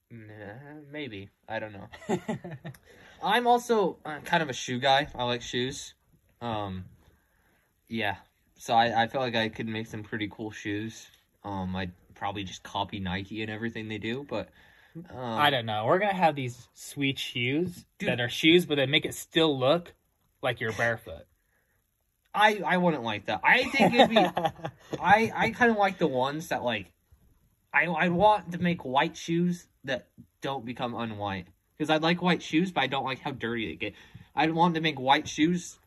Nah, 0.10 0.81
maybe 0.91 1.29
I 1.49 1.60
don't 1.60 1.73
know. 1.73 1.89
I'm 3.23 3.47
also 3.47 3.97
uh, 4.05 4.19
kind 4.23 4.43
of 4.43 4.49
a 4.49 4.53
shoe 4.53 4.79
guy. 4.79 5.08
I 5.15 5.23
like 5.23 5.41
shoes. 5.41 5.95
Um, 6.41 6.86
yeah. 7.89 8.17
So 8.58 8.73
I, 8.73 9.03
I 9.03 9.08
feel 9.08 9.21
like 9.21 9.36
I 9.36 9.49
could 9.49 9.67
make 9.67 9.88
some 9.88 10.03
pretty 10.03 10.29
cool 10.31 10.51
shoes. 10.51 11.08
Um, 11.43 11.75
I'd 11.75 11.91
probably 12.15 12.43
just 12.43 12.63
copy 12.63 12.99
Nike 12.99 13.41
and 13.41 13.51
everything 13.51 13.88
they 13.88 13.97
do, 13.97 14.25
but 14.28 14.49
um, 14.95 15.17
I 15.17 15.49
don't 15.49 15.65
know. 15.65 15.86
We're 15.86 15.99
gonna 15.99 16.13
have 16.13 16.36
these 16.36 16.67
sweet 16.73 17.19
shoes 17.19 17.86
Dude. 17.99 18.10
that 18.10 18.21
are 18.21 18.30
shoes, 18.30 18.65
but 18.65 18.75
they 18.75 18.86
make 18.86 19.06
it 19.06 19.13
still 19.13 19.58
look 19.58 19.93
like 20.41 20.60
you're 20.60 20.71
barefoot. 20.73 21.25
I 22.34 22.62
I 22.65 22.78
wouldn't 22.78 23.04
like 23.04 23.25
that. 23.25 23.41
I 23.43 23.63
think 23.65 23.93
it'd 23.93 24.10
be. 24.10 24.17
I 24.99 25.32
I 25.36 25.49
kind 25.51 25.71
of 25.71 25.78
like 25.78 25.97
the 25.97 26.08
ones 26.08 26.49
that 26.49 26.63
like. 26.63 26.91
I 27.73 27.86
I 27.86 28.10
want 28.10 28.51
to 28.54 28.58
make 28.58 28.86
white 28.86 29.17
shoes 29.17 29.67
that 29.84 30.08
don't 30.41 30.65
become 30.65 30.93
unwhite 30.93 31.45
because 31.78 31.89
I 31.89 31.97
like 31.97 32.21
white 32.21 32.41
shoes, 32.41 32.71
but 32.71 32.82
I 32.82 32.88
don't 32.88 33.04
like 33.04 33.19
how 33.19 33.32
dirty 33.32 33.69
they 33.69 33.75
get. 33.75 33.93
I 34.36 34.45
would 34.45 34.56
want 34.56 34.75
to 34.75 34.82
make 34.82 34.99
white 34.99 35.28
shoes 35.28 35.78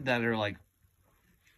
that 0.00 0.22
are 0.22 0.36
like 0.36 0.56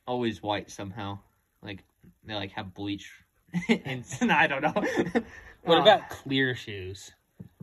always 0.06 0.42
white 0.42 0.70
somehow, 0.70 1.18
like 1.62 1.82
they 2.24 2.34
like 2.34 2.52
have 2.52 2.74
bleach. 2.74 3.10
and 3.84 4.04
I 4.32 4.46
don't 4.46 4.62
know. 4.62 4.74
What 5.64 5.78
Uh, 5.78 5.82
about 5.82 6.10
clear 6.10 6.54
shoes? 6.54 7.12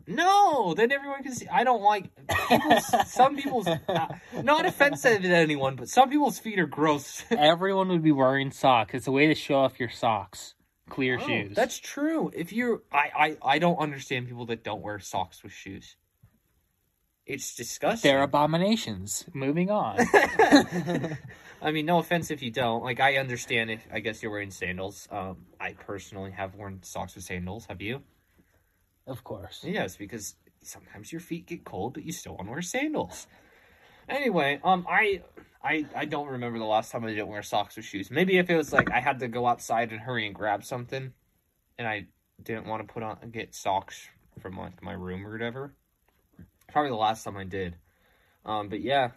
no? 0.08 0.74
Then 0.74 0.90
everyone 0.90 1.22
can 1.22 1.32
see. 1.34 1.46
I 1.46 1.62
don't 1.62 1.82
like 1.82 2.10
people's. 2.48 3.10
some 3.12 3.36
people's 3.36 3.66
uh, 3.88 4.06
not 4.42 4.66
offensive 4.66 5.22
to 5.22 5.28
anyone, 5.28 5.76
but 5.76 5.88
some 5.88 6.10
people's 6.10 6.40
feet 6.40 6.58
are 6.58 6.66
gross. 6.66 7.22
Everyone 7.30 7.88
would 7.90 8.02
be 8.02 8.10
wearing 8.10 8.50
socks. 8.50 8.94
It's 8.94 9.06
a 9.06 9.12
way 9.12 9.28
to 9.28 9.36
show 9.36 9.54
off 9.54 9.78
your 9.78 9.88
socks. 9.88 10.54
Clear 10.90 11.16
Oh, 11.22 11.26
shoes. 11.26 11.54
That's 11.54 11.78
true. 11.78 12.32
If 12.34 12.52
you're, 12.52 12.82
I, 12.92 13.10
I, 13.16 13.36
I 13.54 13.58
don't 13.60 13.76
understand 13.78 14.26
people 14.26 14.46
that 14.46 14.64
don't 14.64 14.82
wear 14.82 14.98
socks 14.98 15.44
with 15.44 15.52
shoes. 15.52 15.94
it's 17.24 17.54
disgusting. 17.54 18.10
They're 18.10 18.24
abominations. 18.24 19.24
Moving 19.32 19.70
on. 19.70 19.98
I 21.62 21.70
mean, 21.70 21.86
no 21.86 21.98
offense 21.98 22.30
if 22.30 22.42
you 22.42 22.50
don't. 22.50 22.82
Like, 22.82 22.98
I 22.98 23.16
understand 23.18 23.70
if 23.70 23.86
I 23.92 24.00
guess 24.00 24.22
you're 24.22 24.32
wearing 24.32 24.50
sandals. 24.50 25.06
Um, 25.10 25.46
I 25.60 25.74
personally 25.74 26.32
have 26.32 26.56
worn 26.56 26.80
socks 26.82 27.14
with 27.14 27.24
sandals. 27.24 27.66
Have 27.66 27.80
you? 27.80 28.02
of 29.06 29.22
course. 29.24 29.60
Yes, 29.64 29.96
because 29.96 30.36
sometimes 30.62 31.12
your 31.12 31.20
feet 31.20 31.46
get 31.46 31.64
cold, 31.64 31.94
but 31.94 32.04
you 32.04 32.12
still 32.12 32.34
want 32.34 32.46
to 32.46 32.52
wear 32.52 32.62
sandals. 32.62 33.26
Anyway, 34.08 34.60
um, 34.64 34.86
I, 34.88 35.22
I, 35.62 35.86
I 35.94 36.04
don't 36.04 36.28
remember 36.28 36.58
the 36.58 36.64
last 36.64 36.90
time 36.90 37.04
I 37.04 37.08
didn't 37.08 37.28
wear 37.28 37.42
socks 37.42 37.78
or 37.78 37.82
shoes. 37.82 38.10
Maybe 38.10 38.38
if 38.38 38.50
it 38.50 38.56
was 38.56 38.72
like 38.72 38.90
I 38.90 39.00
had 39.00 39.20
to 39.20 39.28
go 39.28 39.46
outside 39.46 39.92
and 39.92 40.00
hurry 40.00 40.26
and 40.26 40.34
grab 40.34 40.64
something, 40.64 41.12
and 41.78 41.88
I 41.88 42.06
didn't 42.42 42.66
want 42.66 42.86
to 42.86 42.92
put 42.92 43.02
on 43.02 43.18
get 43.30 43.54
socks 43.54 44.08
from 44.40 44.56
like 44.56 44.82
my 44.82 44.92
room 44.92 45.26
or 45.26 45.32
whatever. 45.32 45.74
Probably 46.72 46.90
the 46.90 46.96
last 46.96 47.22
time 47.22 47.36
I 47.36 47.44
did. 47.44 47.76
Um, 48.44 48.68
but 48.68 48.80
yeah, 48.80 49.10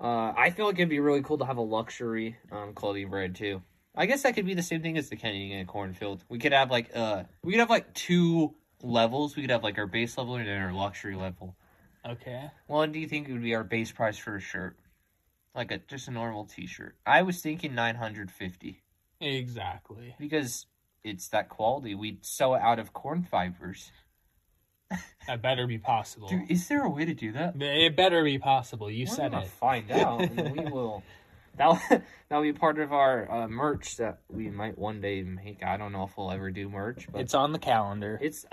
uh, 0.00 0.32
I 0.36 0.50
feel 0.50 0.66
like 0.66 0.76
it'd 0.76 0.88
be 0.88 1.00
really 1.00 1.22
cool 1.22 1.38
to 1.38 1.44
have 1.44 1.56
a 1.56 1.62
luxury 1.62 2.36
um, 2.52 2.72
clothing 2.74 3.10
brand 3.10 3.36
too. 3.36 3.62
I 3.96 4.06
guess 4.06 4.22
that 4.22 4.34
could 4.34 4.46
be 4.46 4.54
the 4.54 4.62
same 4.62 4.80
thing 4.82 4.96
as 4.96 5.08
the 5.08 5.16
Tanning 5.16 5.50
in 5.50 5.66
Cornfield. 5.66 6.24
We 6.28 6.38
could 6.38 6.52
have 6.52 6.70
like 6.70 6.90
uh, 6.94 7.24
we 7.42 7.52
could 7.52 7.60
have 7.60 7.70
like 7.70 7.92
two 7.94 8.54
levels. 8.82 9.34
We 9.34 9.42
could 9.42 9.50
have 9.50 9.64
like 9.64 9.76
our 9.78 9.86
base 9.88 10.16
level 10.16 10.36
and 10.36 10.46
then 10.46 10.60
our 10.62 10.72
luxury 10.72 11.16
level. 11.16 11.56
Okay. 12.06 12.48
Well, 12.68 12.78
what 12.78 12.92
do 12.92 13.00
you 13.00 13.08
think 13.08 13.28
it 13.28 13.32
would 13.32 13.42
be 13.42 13.54
our 13.56 13.64
base 13.64 13.90
price 13.90 14.16
for 14.16 14.36
a 14.36 14.40
shirt? 14.40 14.78
Like 15.54 15.72
a 15.72 15.78
just 15.78 16.06
a 16.06 16.12
normal 16.12 16.44
T-shirt. 16.44 16.94
I 17.04 17.22
was 17.22 17.40
thinking 17.40 17.74
nine 17.74 17.96
hundred 17.96 18.30
fifty 18.30 18.82
Exactly. 19.20 20.14
because 20.18 20.66
it's 21.02 21.28
that 21.28 21.48
quality. 21.48 21.96
We'd 21.96 22.24
sew 22.24 22.54
it 22.54 22.62
out 22.62 22.78
of 22.78 22.92
corn 22.92 23.24
fibers. 23.24 23.90
That 25.26 25.42
better 25.42 25.66
be 25.66 25.78
possible. 25.78 26.28
Dude, 26.28 26.50
is 26.50 26.68
there 26.68 26.82
a 26.84 26.88
way 26.88 27.04
to 27.04 27.12
do 27.14 27.32
that? 27.32 27.60
It 27.60 27.94
better 27.96 28.24
be 28.24 28.38
possible. 28.38 28.90
You 28.90 29.04
We're 29.08 29.14
said 29.14 29.32
gonna 29.32 29.44
it. 29.44 29.50
Find 29.50 29.90
out. 29.90 30.22
and 30.22 30.56
we 30.56 30.64
will. 30.70 31.02
That'll 31.58 31.80
that'll 32.28 32.44
be 32.44 32.52
part 32.52 32.78
of 32.78 32.92
our 32.92 33.28
uh, 33.28 33.48
merch 33.48 33.96
that 33.96 34.20
we 34.30 34.48
might 34.48 34.78
one 34.78 35.00
day 35.00 35.22
make. 35.24 35.64
I 35.64 35.76
don't 35.76 35.90
know 35.90 36.04
if 36.04 36.16
we'll 36.16 36.30
ever 36.30 36.52
do 36.52 36.68
merch, 36.68 37.08
but 37.10 37.20
It's 37.20 37.34
on 37.34 37.50
the 37.50 37.58
calendar. 37.58 38.16
it's 38.22 38.46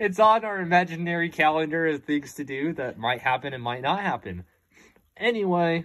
it's 0.00 0.18
on 0.18 0.42
our 0.46 0.58
imaginary 0.58 1.28
calendar 1.28 1.86
of 1.88 2.02
things 2.04 2.32
to 2.36 2.44
do 2.44 2.72
that 2.72 2.96
might 2.98 3.20
happen 3.20 3.52
and 3.52 3.62
might 3.62 3.82
not 3.82 4.00
happen. 4.00 4.44
Anyway, 5.18 5.84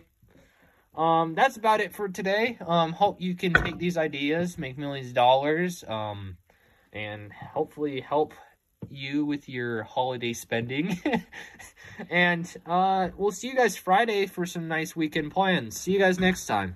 um, 0.95 1.35
that's 1.35 1.57
about 1.57 1.81
it 1.81 1.93
for 1.93 2.07
today. 2.07 2.57
Um, 2.65 2.93
hope 2.93 3.19
you 3.19 3.35
can 3.35 3.53
take 3.53 3.77
these 3.77 3.97
ideas, 3.97 4.57
make 4.57 4.77
millions 4.77 5.09
of 5.09 5.13
dollars, 5.13 5.83
um, 5.89 6.37
and 6.93 7.33
hopefully 7.33 7.99
help 7.99 8.33
you 8.91 9.25
with 9.25 9.49
your 9.49 9.83
holiday 9.83 10.33
spending. 10.33 10.99
and 12.09 12.51
uh, 12.65 13.09
we'll 13.17 13.31
see 13.31 13.47
you 13.47 13.55
guys 13.55 13.77
Friday 13.77 14.25
for 14.25 14.45
some 14.45 14.67
nice 14.67 14.95
weekend 14.95 15.31
plans. 15.31 15.77
See 15.77 15.91
you 15.91 15.99
guys 15.99 16.19
next 16.19 16.45
time. 16.45 16.75